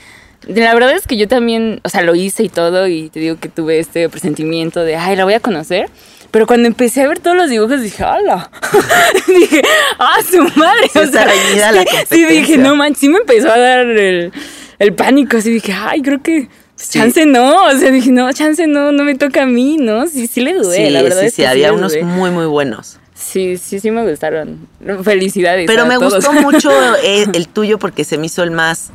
[0.46, 3.36] La verdad es que yo también, o sea, lo hice y todo, y te digo
[3.40, 5.88] que tuve este presentimiento de, ay, la voy a conocer.
[6.34, 8.50] Pero cuando empecé a ver todos los dibujos dije, ¡hala!
[9.28, 9.62] dije,
[10.00, 10.88] ¡ah, su madre!
[10.92, 12.28] Sí está reñida la sí, sí, competencia.
[12.28, 14.32] dije, no manches, sí me empezó a dar el,
[14.80, 15.36] el pánico.
[15.36, 16.98] Así dije, ay, creo que pues, Sí.
[16.98, 17.66] chance no.
[17.66, 20.08] O sea, dije, no, chance no, no me toca a mí, ¿no?
[20.08, 22.02] Sí, sí le dudé, sí, la verdad sí, es sí, que había le unos dudé.
[22.02, 22.98] muy, muy buenos.
[23.14, 24.66] Sí, sí, sí me gustaron.
[25.04, 25.68] Felicidades.
[25.68, 26.14] Pero a me todos.
[26.16, 26.72] gustó mucho
[27.04, 28.90] eh, el tuyo porque se me hizo el más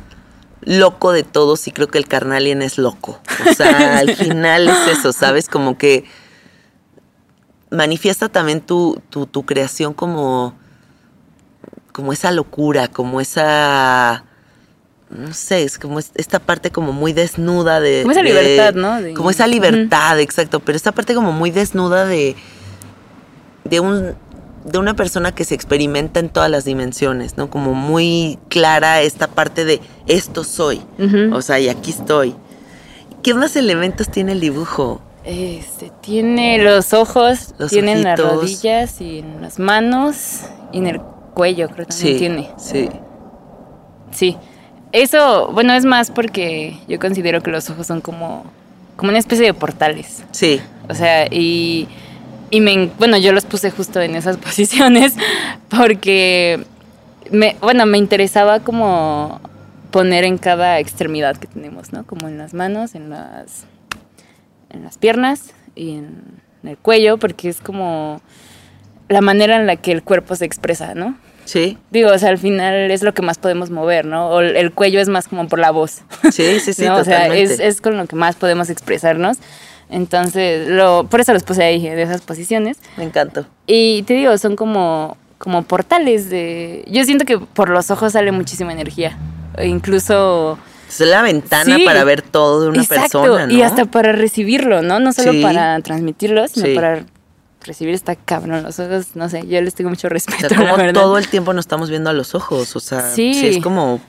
[0.60, 3.18] loco de todos y creo que el Carnalien es loco.
[3.50, 5.48] O sea, al final es eso, ¿sabes?
[5.48, 6.04] Como que
[7.70, 10.54] manifiesta también tu, tu, tu creación como,
[11.92, 14.24] como esa locura, como esa...
[15.10, 18.02] No sé, es como es- esta parte como muy desnuda de...
[18.02, 19.00] Como esa de- libertad, ¿no?
[19.02, 22.36] De- como esa libertad, exacto, pero esta parte como muy desnuda de...
[23.64, 24.14] De un
[24.62, 27.48] de una persona que se experimenta en todas las dimensiones, ¿no?
[27.48, 30.82] Como muy clara esta parte de esto soy.
[31.32, 32.34] O sea, y aquí estoy.
[33.22, 35.00] ¿Qué más elementos tiene el dibujo?
[35.24, 40.40] Este, tiene los ojos, Los tiene en las rodillas y en las manos
[40.72, 41.00] y en el
[41.34, 42.50] cuello, creo que también Sí, tiene.
[42.56, 42.88] sí.
[44.12, 44.36] Sí.
[44.92, 48.44] Eso, bueno, es más porque yo considero que los ojos son como,
[48.96, 50.24] como una especie de portales.
[50.32, 51.86] Sí, O sea, y,
[52.50, 55.14] y me, en- bueno, yo los puse justo en esas posiciones
[55.68, 56.64] porque,
[57.30, 59.40] me, bueno, me interesaba como
[59.92, 62.04] poner en cada extremidad que tenemos, ¿no?
[62.04, 63.66] Como en las manos, en las,
[64.70, 68.20] en las piernas y en el cuello, porque es como
[69.08, 71.16] la manera en la que el cuerpo se expresa, ¿no?
[71.46, 74.28] sí, Digo, o sea, al final es lo que más podemos mover, ¿no?
[74.28, 76.02] O el- el cuello es más como por la voz.
[76.30, 76.96] sí, sí, sí, ¿no?
[76.96, 77.54] O sea, totalmente.
[77.54, 79.38] es, es con lo que más podemos expresarnos.
[79.88, 82.76] Entonces, lo, por eso los puse ahí, de esas posiciones.
[82.96, 83.46] Me encantó.
[83.66, 86.84] Y te digo, son como, como portales de...
[86.86, 89.18] Yo siento que por los ojos sale muchísima energía.
[89.56, 90.56] E incluso...
[90.90, 91.84] Es la ventana Sí.
[91.84, 93.52] para ver todo de una Exacto, persona, ¿no?
[93.54, 94.98] y hasta para recibirlo, ¿no?
[95.00, 95.42] No solo Sí.
[95.42, 96.74] para transmitirlo, sino Sí.
[96.74, 97.04] para
[97.64, 98.62] recibir esta cabrón.
[98.62, 101.28] Los ojos, no sé, yo les tengo mucho O respeto, sea, la como todo el
[101.28, 102.74] tiempo nos estamos viendo a los ojos.
[102.76, 103.34] O sea, Sí.
[103.34, 104.00] sí, es como,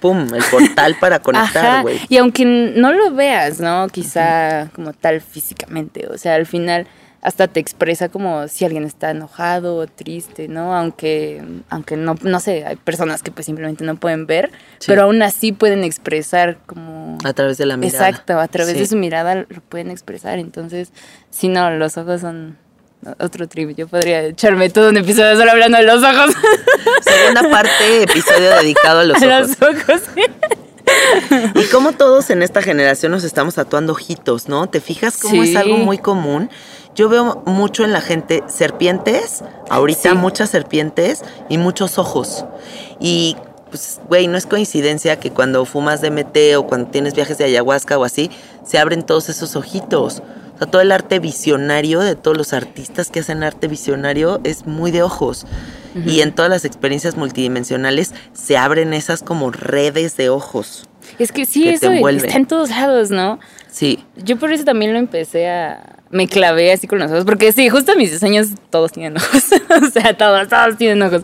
[0.00, 1.98] pum, el portal para conectar, güey.
[2.08, 3.88] Y aunque no lo veas, ¿no?
[3.88, 6.86] Quizá como tal físicamente, o sea, al final
[7.20, 10.74] hasta te expresa como si alguien está enojado o triste, ¿no?
[10.76, 14.86] Aunque, aunque no, no sé, hay personas que pues simplemente no pueden ver, Sí.
[14.86, 17.18] pero aún así pueden expresar como...
[17.24, 18.08] A través de la mirada.
[18.08, 20.92] Exacto, a través de su mirada lo pueden expresar, entonces,
[21.30, 22.56] si no, los ojos son
[23.18, 23.76] otro trip.
[23.76, 26.34] Yo podría echarme todo un episodio solo hablando de los ojos.
[27.02, 29.48] Segunda parte, episodio dedicado a los A ojos.
[29.60, 30.22] los ojos, sí.
[31.54, 34.68] Y como todos en esta generación nos estamos tatuando ojitos, ¿no?
[34.68, 35.50] ¿Te fijas cómo Sí.
[35.50, 36.50] es algo muy común?
[36.94, 40.16] Yo veo mucho en la gente serpientes, ahorita Sí.
[40.16, 42.44] muchas serpientes y muchos ojos.
[43.00, 43.36] Y
[43.70, 47.98] pues, güey, no es coincidencia que cuando fumas DMT o cuando tienes viajes de ayahuasca
[47.98, 48.30] o así,
[48.64, 50.22] se abren todos esos ojitos.
[50.54, 54.66] O sea, todo el arte visionario de todos los artistas que hacen arte visionario es
[54.66, 55.46] muy de ojos.
[56.06, 60.88] Y en todas las experiencias multidimensionales se abren esas como redes de ojos.
[61.18, 63.38] Es que sí, Que eso está en todos lados, ¿no?
[63.78, 66.00] Sí, Yo por eso también lo empecé a...
[66.10, 69.44] Me clavé así con los ojos, porque sí, justo mis diseños todos tienen ojos.
[69.82, 71.22] o sea, todos, todos tienen ojos.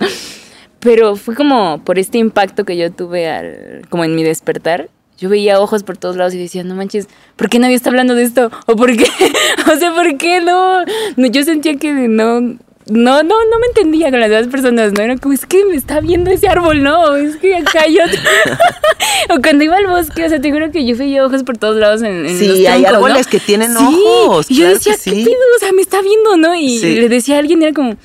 [0.78, 4.88] Pero fue como por este impacto que yo tuve al, como en mi despertar.
[5.18, 8.14] Yo veía ojos por todos lados y decía, no manches, ¿por qué nadie está hablando
[8.14, 8.52] de esto?
[8.66, 9.06] ¿O por qué?
[9.74, 10.84] o sea, ¿por qué no?
[11.16, 15.02] Yo sentía que no, no, no, no me entendía con las demás personas, ¿no?
[15.02, 17.16] Era como, es que me está viendo ese árbol, ¿no?
[17.16, 18.18] Es que acá hay otro.
[19.30, 21.76] o cuando iba al bosque, o sea, te juro que yo veía ojos por todos
[21.76, 24.92] lados en, en Sí, los hay árboles que tienen Sí, ojos, Y yo claro decía,
[24.96, 25.24] que ¿qué sí.
[25.24, 25.36] pedo?
[25.56, 26.54] O sea, me está viendo, ¿no?
[26.54, 26.96] Y Sí.
[26.96, 27.96] le decía a alguien, era como,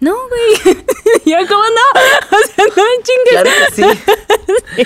[0.00, 0.76] no, güey.
[1.24, 2.00] y yo, ¿cómo no?
[2.36, 3.30] O sea, no me chingues.
[3.30, 4.82] Claro que sí.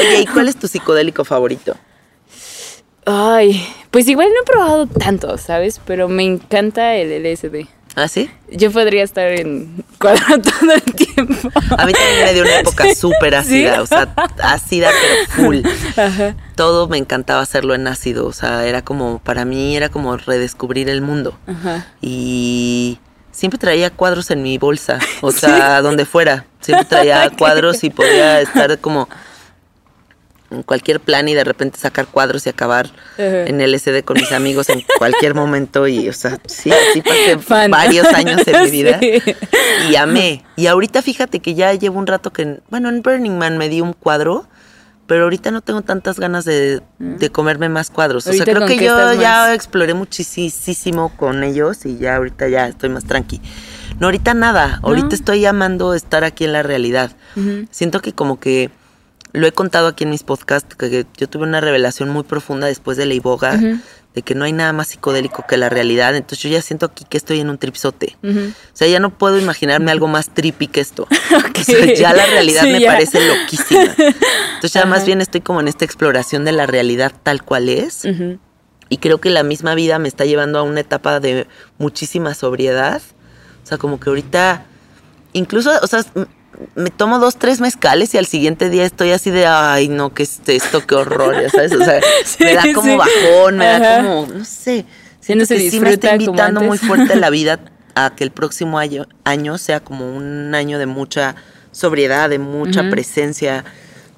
[0.00, 1.76] Oye, ¿y cuál es tu psicodélico favorito?
[3.06, 5.80] Ay, pues igual no he probado tanto, ¿sabes?
[5.86, 7.66] Pero me encanta el LSD.
[7.96, 8.30] ¿Ah, sí?
[8.50, 11.50] Yo podría estar en cuadro todo el tiempo.
[11.76, 13.80] A mí también me dio una época súper ácida, ¿Sí?
[13.80, 15.60] o sea, ácida pero full.
[15.96, 16.36] Ajá.
[16.54, 20.88] Todo me encantaba hacerlo en ácido, o sea, era como, para mí era como redescubrir
[20.88, 21.36] el mundo.
[21.46, 21.86] Ajá.
[22.00, 22.98] Y
[23.32, 26.46] siempre traía cuadros en mi bolsa, o sea, donde fuera.
[26.60, 29.08] Siempre traía cuadros y podía estar como
[30.66, 34.82] cualquier plan y de repente sacar cuadros y acabar en LSD con mis amigos en
[34.98, 37.70] cualquier momento y, o sea, sí, así pasé Fan.
[37.70, 39.22] varios años en mi vida Sí.
[39.90, 40.44] y amé.
[40.56, 43.80] Y ahorita fíjate que ya llevo un rato que, bueno, en Burning Man me di
[43.80, 44.46] un cuadro,
[45.06, 48.26] pero ahorita no tengo tantas ganas de, de comerme más cuadros.
[48.28, 48.48] O sea, Mm.
[48.48, 53.40] Creo que yo ya exploré muchísimo con ellos y ya ahorita ya estoy más tranqui.
[53.98, 54.78] No, ahorita nada.
[54.82, 55.14] Ahorita No.
[55.14, 57.10] estoy amando estar aquí en la realidad.
[57.70, 58.70] Siento que como que
[59.32, 62.66] lo he contado aquí en mis podcasts, que, que yo tuve una revelación muy profunda
[62.66, 63.56] después de la iboga,
[64.14, 66.16] de que no hay nada más psicodélico que la realidad.
[66.16, 68.16] Entonces yo ya siento aquí que estoy en un tripsote.
[68.24, 71.06] O sea, ya no puedo imaginarme algo más trippy que esto.
[71.50, 71.58] Ok.
[71.60, 72.92] O sea, ya la realidad Sí, me ya.
[72.92, 73.82] parece loquísima.
[73.82, 78.02] Entonces ya más bien estoy como en esta exploración de la realidad tal cual es.
[78.88, 81.46] Y creo que la misma vida me está llevando a una etapa de
[81.78, 83.00] muchísima sobriedad.
[83.62, 84.64] O sea, como que ahorita,
[85.34, 86.04] incluso, o sea,
[86.74, 90.24] me tomo dos, tres mezcales y al siguiente día estoy así de, ay, no, ¿qué
[90.24, 90.86] es esto?
[90.86, 91.72] Qué horror, ya sabes.
[91.72, 92.96] O sea, Sí, me da como sí.
[92.96, 94.82] bajón, me da como, no sé.
[94.84, 94.88] No
[95.20, 97.60] Siento se que sí me está invitando muy fuerte la vida
[97.94, 101.36] a que el próximo año, año sea como un año de mucha
[101.72, 103.64] sobriedad, de mucha presencia,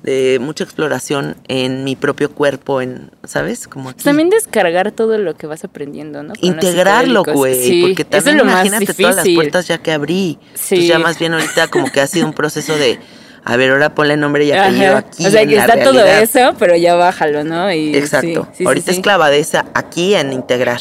[0.03, 3.69] de mucha exploración en mi propio cuerpo, en, ¿sabes?
[3.69, 3.97] Como aquí.
[3.97, 6.35] Pues también descargar todo lo que vas aprendiendo, ¿no?
[6.35, 9.79] Con integrarlo, güey, Sí, porque eso también es lo más imagínate todas las puertas ya
[9.79, 10.39] que abrí.
[10.55, 10.75] Sí.
[10.75, 12.99] Entonces ya más bien ahorita como que ha sido un proceso de,
[13.45, 15.27] a ver, ahora ponle nombre y apellido aquí.
[15.27, 17.73] O sea que está todo eso, pero ya bájalo, ¿no?
[17.73, 18.49] Y, Exacto.
[18.53, 20.81] sí, sí, ahorita sí, es clavadeza aquí en integrar.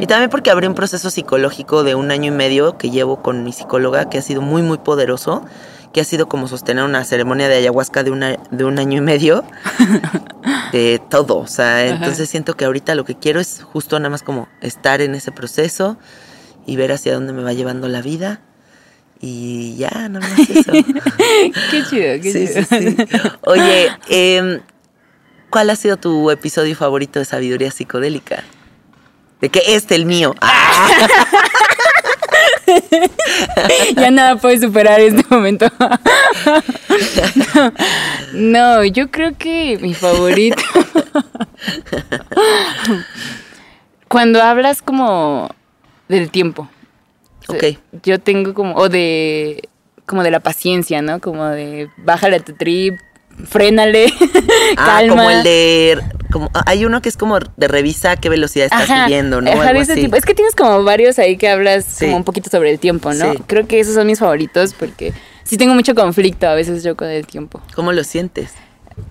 [0.00, 3.44] Y también porque abrí un proceso psicológico de un año y medio que llevo con
[3.44, 5.44] mi psicóloga, que ha sido muy, muy poderoso,
[5.92, 9.00] que ha sido como sostener una ceremonia de ayahuasca de, una, de un año y
[9.02, 9.44] medio,
[10.72, 11.38] de todo.
[11.38, 15.00] O sea, entonces siento que ahorita lo que quiero es justo nada más como estar
[15.02, 15.98] en ese proceso
[16.66, 18.40] y ver hacia dónde me va llevando la vida.
[19.20, 20.72] Y ya, nada más eso.
[21.70, 22.64] Qué chido, qué Sí, chido.
[22.68, 23.18] sí, sí.
[23.42, 24.60] Oye, em,
[25.50, 28.42] ¿cuál ha sido tu episodio favorito de sabiduría psicodélica?
[29.40, 30.34] De que este, el mío.
[30.40, 30.88] Ah,
[33.96, 35.66] ya nada puede superar este momento.
[38.32, 40.62] no, yo creo que mi favorito.
[44.08, 45.48] Cuando hablas como
[46.08, 46.68] del tiempo.
[47.48, 47.78] O sea, Ok.
[48.02, 49.68] Yo tengo como, o de,
[50.06, 51.20] como de la paciencia, ¿no?
[51.20, 52.98] Como de, bájale a tu trip,
[53.48, 54.12] frénale,
[54.76, 55.16] ah, calma.
[55.16, 56.02] como el de.
[56.32, 59.50] Como, hay uno que es como de revisa qué velocidad estás Ajá, viviendo, ¿no?
[59.50, 59.94] ajá, Algo así.
[59.94, 60.16] tipo.
[60.16, 62.06] Es que tienes como varios ahí que hablas Sí.
[62.06, 63.32] como un poquito sobre el tiempo, ¿no?
[63.32, 63.38] Sí.
[63.46, 65.12] Creo que esos son mis favoritos porque
[65.44, 67.60] sí tengo mucho conflicto a veces yo con el tiempo.
[67.74, 68.52] ¿Cómo lo sientes?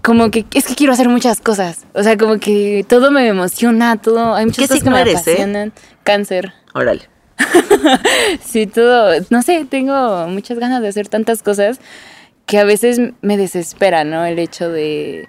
[0.04, 1.86] Como que es que quiero hacer muchas cosas.
[1.94, 4.36] O sea, como que todo me emociona, todo.
[4.36, 5.32] Hay muchas ¿Qué cosas que me eres, eh?
[5.32, 5.74] apasionan.
[6.04, 6.54] Cáncer.
[6.74, 7.08] Órale.
[8.46, 9.14] Sí, todo.
[9.30, 11.80] No sé, tengo muchas ganas de hacer tantas cosas
[12.46, 14.26] que a veces me desespera, ¿no?
[14.26, 15.28] El hecho de.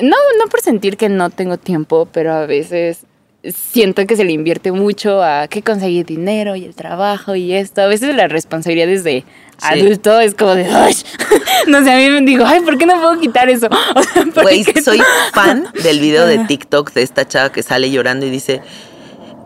[0.00, 3.04] No, no por sentir que no tengo tiempo, pero a veces
[3.44, 7.80] siento que se le invierte mucho a que conseguir dinero y el trabajo y esto.
[7.82, 9.24] A veces la responsabilidad desde
[9.62, 10.94] adulto es como de, "Ay".
[11.66, 13.68] no sé, a mí me digo, ay, ¿por qué no puedo quitar eso?
[13.94, 15.00] O sea, ¿por Güey, qué soy
[15.32, 16.38] fan del video de.
[16.40, 18.60] TikTok de esta chava que sale llorando y dice,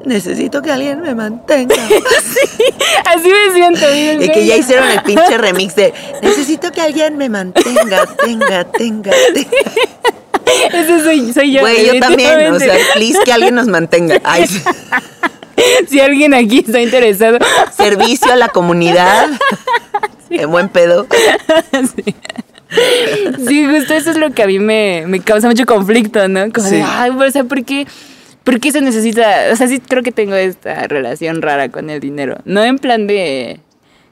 [0.05, 1.75] necesito que alguien me mantenga.
[3.07, 3.91] Así me siento.
[3.91, 5.93] digo, Y que ya hicieron el pinche remix de,
[6.23, 9.11] necesito que alguien me mantenga, tenga, tenga.
[9.33, 9.51] tenga".
[10.73, 11.61] Ese soy, soy yo.
[11.61, 14.21] Güey, yo también, o sea, please que alguien nos mantenga.
[14.25, 14.63] Ay, sí.
[15.89, 17.39] si alguien aquí está interesado.
[17.77, 19.31] servicio a la comunidad.
[20.31, 21.07] En buen pedo.
[21.97, 22.15] sí.
[23.47, 26.51] Sí, justo eso es lo que a mí me, me causa mucho conflicto, ¿no?
[26.53, 26.77] Como Sí.
[26.77, 27.87] de, ay, o sea, ¿por qué,
[28.45, 29.25] ¿por qué se necesita?
[29.53, 32.39] O sea, sí creo que tengo esta relación rara con el dinero.
[32.45, 33.61] No en plan de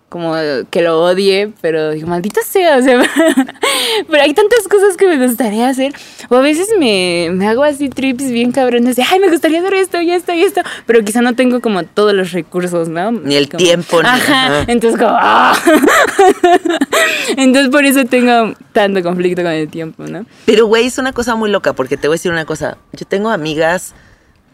[0.08, 0.34] como
[0.68, 3.00] que lo odie, pero digo, maldita sea, o sea,
[4.10, 5.94] pero hay tantas cosas que me gustaría hacer.
[6.28, 9.72] O a veces me, me hago así trips bien cabrones de, ay, me gustaría hacer
[9.72, 13.10] esto y esto y esto, pero quizá no tengo como todos los recursos, ¿no?
[13.10, 14.64] Ni el Como- tiempo, ni- Ajá, ajá.
[14.68, 15.54] entonces como, ¡ah!
[17.36, 20.26] Entonces por eso tengo tanto conflicto con el tiempo, ¿no?
[20.44, 22.76] Pero, güey, es una cosa muy loca, porque te voy a decir una cosa.
[22.92, 23.94] Yo tengo amigas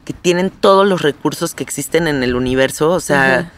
[0.08, 3.52] que tienen todos los recursos que existen en el universo, o sea,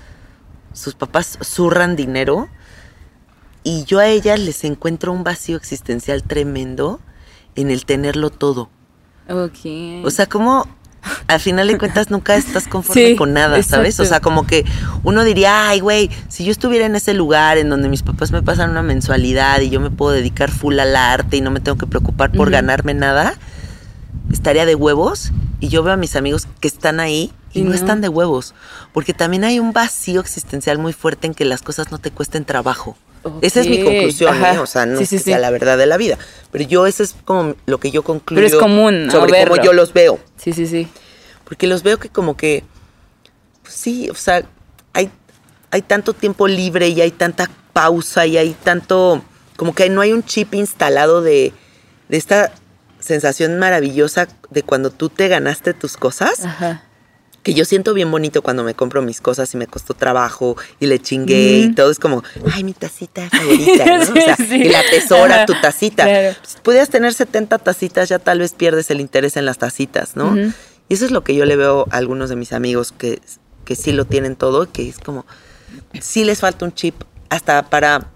[0.73, 2.49] sus papás zurran dinero,
[3.63, 6.99] y yo a ellas les encuentro un vacío existencial tremendo
[7.55, 8.69] en el tenerlo todo.
[9.29, 10.05] Ok.
[10.05, 10.67] O sea, como
[11.29, 14.01] al final de cuentas nunca estás conforme Sí, con nada, ¿sabes?
[14.01, 14.65] O sea, como que
[15.05, 18.43] uno diría, ay, güey, si yo estuviera en ese lugar en donde mis papás me
[18.43, 21.79] pasan una mensualidad y yo me puedo dedicar full al arte y no me tengo
[21.79, 23.35] que preocupar por ganarme nada,
[24.33, 25.31] estaría de huevos.
[25.61, 27.77] Y yo veo a mis amigos que están ahí y, Y no, no.
[27.77, 28.55] están de huevos.
[28.93, 32.45] Porque también hay un vacío existencial muy fuerte en que las cosas no te cuesten
[32.45, 32.97] trabajo.
[33.43, 34.43] Esa es mi conclusión.
[34.45, 34.59] ¿eh?
[34.59, 36.19] O sea, no Sí, es sí, sea la verdad de la vida.
[36.51, 38.43] Pero yo, eso es como lo que yo concluyo.
[38.43, 39.13] Pero es común, ¿no?
[39.13, 40.19] Sobre cómo yo los veo.
[40.37, 40.89] Sí, sí, sí.
[41.45, 42.65] Porque los veo que como que,
[43.63, 44.43] pues sí, o sea,
[44.95, 45.11] hay,
[45.71, 49.23] hay tanto tiempo libre y hay tanta pausa y hay tanto,
[49.57, 51.53] como que no hay un chip instalado de,
[52.09, 52.53] de esta
[53.01, 56.83] sensación maravillosa de cuando tú te ganaste tus cosas, Ajá.
[57.43, 60.87] que yo siento bien bonito cuando me compro mis cosas y me costó trabajo y
[60.87, 62.23] le chingué y todo es como,
[62.53, 64.05] ay, mi tacita favorita, ¿no?
[64.05, 64.55] Sí, o sea, sí.
[64.57, 66.05] y la tesora Ajá, tu tacita.
[66.05, 66.37] claro.
[66.63, 70.37] Pudieras tener 70 tacitas, ya tal vez pierdes el interés en las tacitas, ¿no?
[70.89, 73.21] Y eso es lo que yo le veo a algunos de mis amigos que,
[73.65, 75.25] que sí lo tienen todo, que es como,
[76.01, 76.95] sí les falta un chip
[77.31, 78.09] hasta para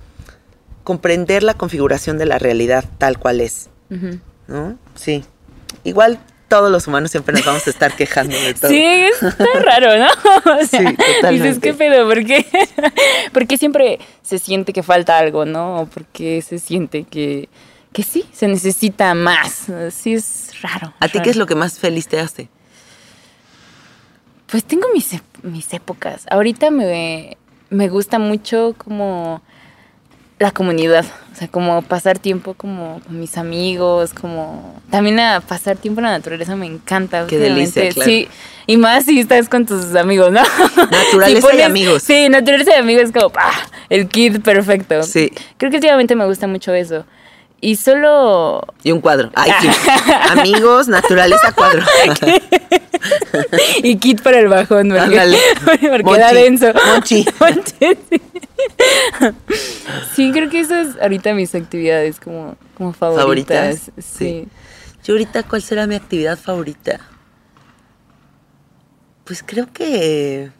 [0.82, 4.18] comprender la configuración de la realidad tal cual es, Ujú.
[4.47, 4.76] ¿No?
[4.95, 5.24] Sí.
[5.84, 6.18] Igual
[6.49, 8.70] todos los humanos siempre nos vamos a estar quejando de todo.
[8.70, 10.07] Sí, está raro, ¿no?
[10.61, 11.49] O sea, Sí, totalmente.
[11.49, 12.07] Dices, ¿qué pedo?
[12.09, 12.47] ¿Por qué?
[13.32, 15.88] Porque siempre se siente que falta algo, ¿no?
[15.92, 17.49] Porque se siente que,
[17.92, 19.66] que sí, se necesita más.
[19.90, 20.95] Sí, es raro.
[21.01, 22.49] ¿A ti qué es lo que más feliz te hace?
[24.47, 25.11] Pues tengo mis,
[25.42, 26.26] mis épocas.
[26.30, 27.36] Ahorita me,
[27.70, 29.42] me gusta mucho como
[30.39, 31.05] la comunidad.
[31.32, 34.80] O sea, como pasar tiempo como con mis amigos, como...
[34.91, 37.26] También a pasar tiempo en la naturaleza me encanta.
[37.26, 38.09] Qué delicia, claro.
[38.09, 38.28] Sí,
[38.66, 40.43] y más si estás con tus amigos, ¿no?
[40.91, 42.03] Naturaleza Si y amigos.
[42.03, 43.53] Sí, naturaleza y amigos es como ¡pah!
[43.89, 45.03] el kit perfecto.
[45.03, 45.32] Sí.
[45.57, 47.05] Creo que últimamente me gusta mucho eso.
[47.61, 49.30] Y solo Y un cuadro.
[49.35, 49.68] Ay, sí.
[50.30, 51.82] Amigos, naturaleza, cuadro.
[53.83, 55.39] y kit para el bajón, porque, Ándale.
[56.03, 56.67] porque da denso.
[56.87, 57.27] Monchi.
[57.41, 58.21] Monchi, sí.
[60.15, 63.79] Sí, creo que esas ahorita mis actividades como, como favoritas.
[63.79, 64.05] ¿Favoritas?
[64.05, 64.49] Sí.
[65.05, 67.01] Yo ahorita, ¿cuál será mi actividad favorita?
[69.25, 70.51] Pues creo que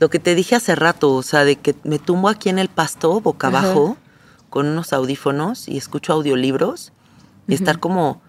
[0.00, 2.68] lo que te dije hace rato, o sea, de que me tumbo aquí en el
[2.68, 3.58] pasto, boca Ajá.
[3.58, 3.96] abajo,
[4.50, 6.92] con unos audífonos y escucho audiolibros
[7.48, 8.21] y estar como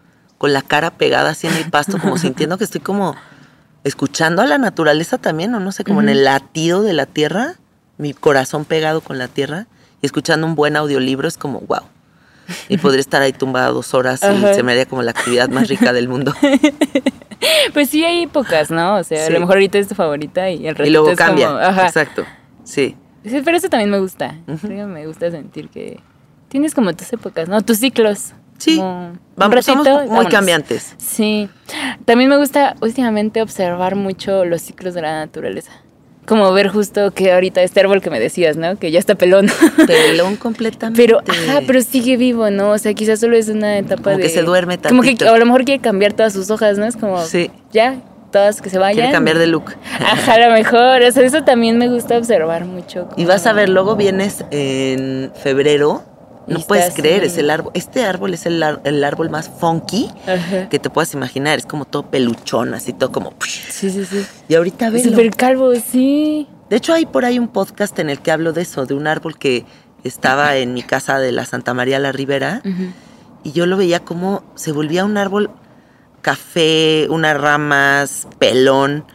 [0.44, 3.16] con la cara pegada así en el pasto, como sintiendo que estoy como
[3.86, 7.54] escuchando a la naturaleza también, o no sé, como en el latido de la tierra,
[7.98, 9.68] mi corazón pegado con la tierra
[10.02, 11.84] y escuchando un buen audiolibro es como, wow.
[12.68, 15.70] Y podría estar ahí tumbada dos horas y se me haría como la actividad más
[15.70, 16.34] rica del mundo.
[17.74, 18.98] Pues sí hay épocas, ¿no?
[18.98, 21.18] O sea, a lo mejor ahorita es tu favorita y el resto y luego es
[21.18, 21.48] cambia.
[21.48, 21.88] como, ajá.
[21.88, 22.26] Exacto.
[22.66, 22.98] Sí.
[23.24, 24.36] Pero eso también me gusta.
[24.66, 26.02] Me gusta sentir que
[26.50, 27.62] tienes como tus épocas, ¿no?
[27.62, 28.34] Tus ciclos.
[28.64, 28.78] Sí.
[28.78, 30.32] Como Vamos, somos ratito, muy vámonos.
[30.32, 30.96] cambiantes.
[30.98, 31.50] Sí.
[32.06, 35.72] También me gusta últimamente observar mucho los ciclos de la naturaleza.
[36.26, 38.78] Como ver justo que ahorita este árbol que me decías, ¿no?
[38.78, 39.48] Que ya está pelón.
[39.88, 41.02] Pelón completamente.
[41.02, 42.70] Pero, ajá, pero sigue vivo, ¿no?
[42.70, 44.24] O sea, quizás solo es una etapa Como de...
[44.24, 45.34] que se duerme Como que tantito.
[45.34, 46.86] a lo mejor quiere cambiar todas sus hojas, ¿no?
[46.86, 47.52] Es como, Sí.
[47.74, 47.96] ya,
[48.32, 48.96] todas que se vayan.
[48.96, 49.74] Quiere cambiar de look.
[50.00, 51.02] Ajá, a lo mejor.
[51.02, 53.10] O sea, eso también me gusta observar mucho.
[53.18, 56.04] Y vas a ver, luego vienes en febrero
[56.48, 57.72] No puedes creer, es el árbol.
[57.74, 60.68] Este árbol es el, el árbol más funky Ajá.
[60.70, 61.58] que te puedas imaginar.
[61.58, 63.34] Es como todo peluchón, así todo como.
[63.48, 64.26] Sí, sí, sí.
[64.50, 65.10] Y ahorita velo.
[65.12, 66.48] Súper calvo, sí.
[66.70, 69.08] De hecho, hay por ahí un podcast en el que hablo de eso, de un
[69.08, 69.66] árbol que
[70.04, 72.62] estaba en mi casa de la Santa María la Ribera.
[73.44, 75.50] Y yo lo veía como se volvía un árbol
[76.22, 79.06] café, unas ramas, pelón.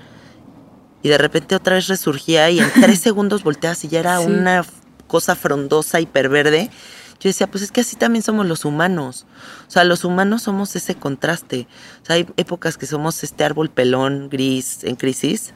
[1.03, 4.27] Y de repente otra vez resurgía y en tres segundos volteas y ya era Sí.
[4.27, 4.65] una
[5.07, 6.71] cosa frondosa, hiperverde.
[7.21, 9.27] Yo decía, pues es que así también somos los humanos.
[9.67, 11.67] O sea, los humanos somos ese contraste.
[12.03, 15.53] O sea, hay épocas que somos este árbol pelón, gris, en crisis.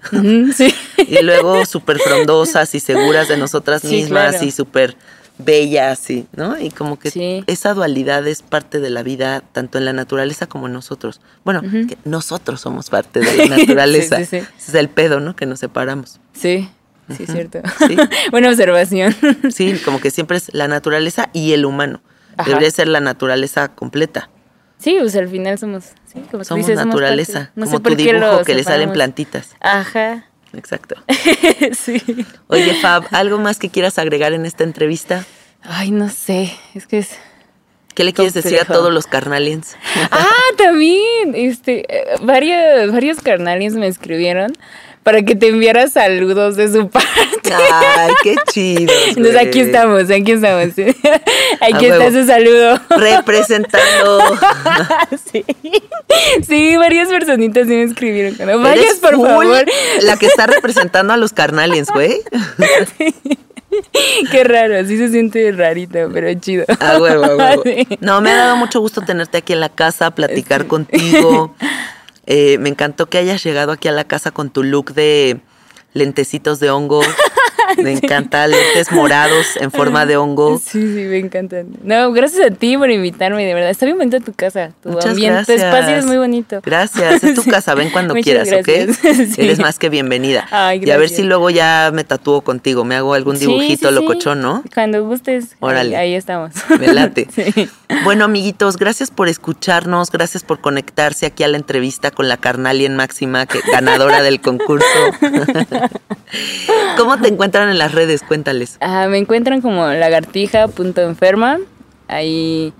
[0.54, 0.74] Sí.
[1.08, 4.46] Y luego súper frondosas y seguras de nosotras Sí, mismas claro.
[4.46, 4.96] y súper
[5.38, 6.58] bellas, y, ¿no?
[6.58, 7.42] Y como que Sí.
[7.46, 11.20] esa dualidad es parte de la vida, tanto en la naturaleza como en nosotros.
[11.44, 14.18] Bueno, que nosotros somos parte de la naturaleza.
[14.18, 14.46] Sí, sí, sí.
[14.58, 15.34] Ese es el pedo, ¿no?
[15.36, 16.20] Que nos separamos.
[16.32, 16.70] Sí,
[17.16, 17.60] sí, cierto.
[17.86, 17.96] Sí.
[18.30, 19.14] Buena observación.
[19.50, 22.02] Sí, como que siempre es la naturaleza y el humano.
[22.36, 22.48] Ajá.
[22.48, 24.30] Debería ser la naturaleza completa.
[24.78, 27.32] Sí, pues al final somos, sí, como Somos dices, naturaleza.
[27.32, 27.52] parte.
[27.54, 29.50] No como sé tu dibujo que le salen plantitas.
[29.60, 30.26] Ajá.
[30.54, 30.96] Exacto.
[31.72, 32.02] sí.
[32.48, 35.24] Oye, Fab, ¿algo más que quieras agregar en esta entrevista?
[35.62, 37.10] Ay, no sé, es que es...
[37.94, 39.76] ¿Qué le quieres decir a todos los carnaliens?
[40.10, 44.54] Ah, también, este, eh, varios, varios carnaliens me escribieron
[45.02, 47.08] para que te enviara saludos de su parte.
[47.52, 48.92] Ay, qué chido.
[49.08, 50.68] Entonces aquí estamos, aquí estamos.
[51.60, 52.80] Aquí A está ese saludo.
[52.90, 54.20] Representando.
[55.32, 55.44] sí.
[56.46, 58.34] sí, varias personitas me escribieron.
[58.46, 59.64] No vayas, por full favor.
[60.02, 62.22] La que está representando a los carnaliens, güey.
[64.30, 66.64] Qué raro, sí se siente rarito, pero chido.
[66.80, 67.62] A huevo, a huevo.
[67.64, 67.86] Sí.
[68.00, 71.54] No, me ha dado mucho gusto tenerte aquí en la casa, platicar contigo.
[72.26, 75.40] Eh, me encantó que hayas llegado aquí a la casa con tu look de
[75.92, 77.02] lentecitos de hongo.
[77.78, 80.58] Me encanta, lentes morados en forma de hongo.
[80.58, 81.68] Sí, sí, me encantan.
[81.82, 83.70] No, gracias a ti por invitarme, de verdad.
[83.70, 85.72] Está bien bonita tu casa, tu Muchas ambiente, tu gracias.
[85.74, 86.60] espacio es muy bonito.
[86.64, 88.98] Gracias, es tu casa, ven cuando Muchas quieras, gracias.
[88.98, 89.32] ¿ok?
[89.32, 89.42] Sí.
[89.42, 90.46] Eres más que bienvenida.
[90.50, 91.16] Ay, y a ver gracias.
[91.18, 94.00] si luego ya me tatúo contigo, me hago algún dibujito sí, sí.
[94.00, 94.62] locochón, ¿no?
[94.74, 95.96] Cuando gustes, Órale.
[95.96, 96.52] Ahí, ahí estamos.
[96.78, 97.28] Me late.
[98.04, 102.96] Bueno, amiguitos, gracias por escucharnos, gracias por conectarse aquí a la entrevista con la Carnalien
[102.96, 104.86] Máxima, que, ganadora del concurso.
[106.96, 107.28] ¿Cómo te
[107.62, 108.22] encuentran en las redes?
[108.22, 108.76] Cuéntales.
[108.80, 111.58] Ah, me encuentran como lagartija.enferma.
[112.08, 112.72] Ahí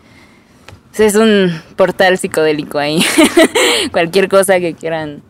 [0.91, 3.05] pues, es un portal psicodélico ahí.
[3.93, 5.23] Cualquier cosa que quieran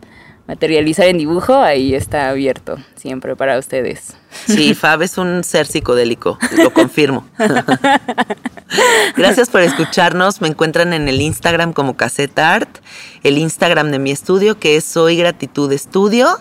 [0.47, 4.15] materializar en dibujo, ahí está abierto siempre para ustedes.
[4.45, 7.27] Sí, Fab es un ser psicodélico, lo confirmo.
[9.15, 10.41] Gracias por escucharnos.
[10.41, 12.79] Me encuentran en el Instagram como Cassette Art,
[13.23, 16.39] el Instagram de mi estudio que es Soy Gratitud Estudio.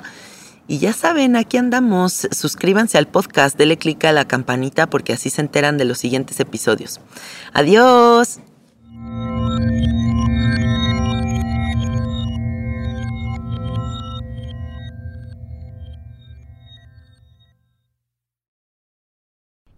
[0.69, 2.29] Y ya saben, aquí andamos.
[2.31, 6.41] Suscríbanse al podcast, denle clic a la campanita porque así se enteran de los siguientes
[6.41, 7.01] episodios.
[7.53, 8.41] Adiós.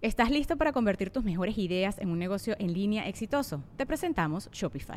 [0.05, 3.65] ¿Estás listo para convertir tus mejores ideas en un negocio en línea exitoso?
[3.79, 4.97] Te presentamos Shopify.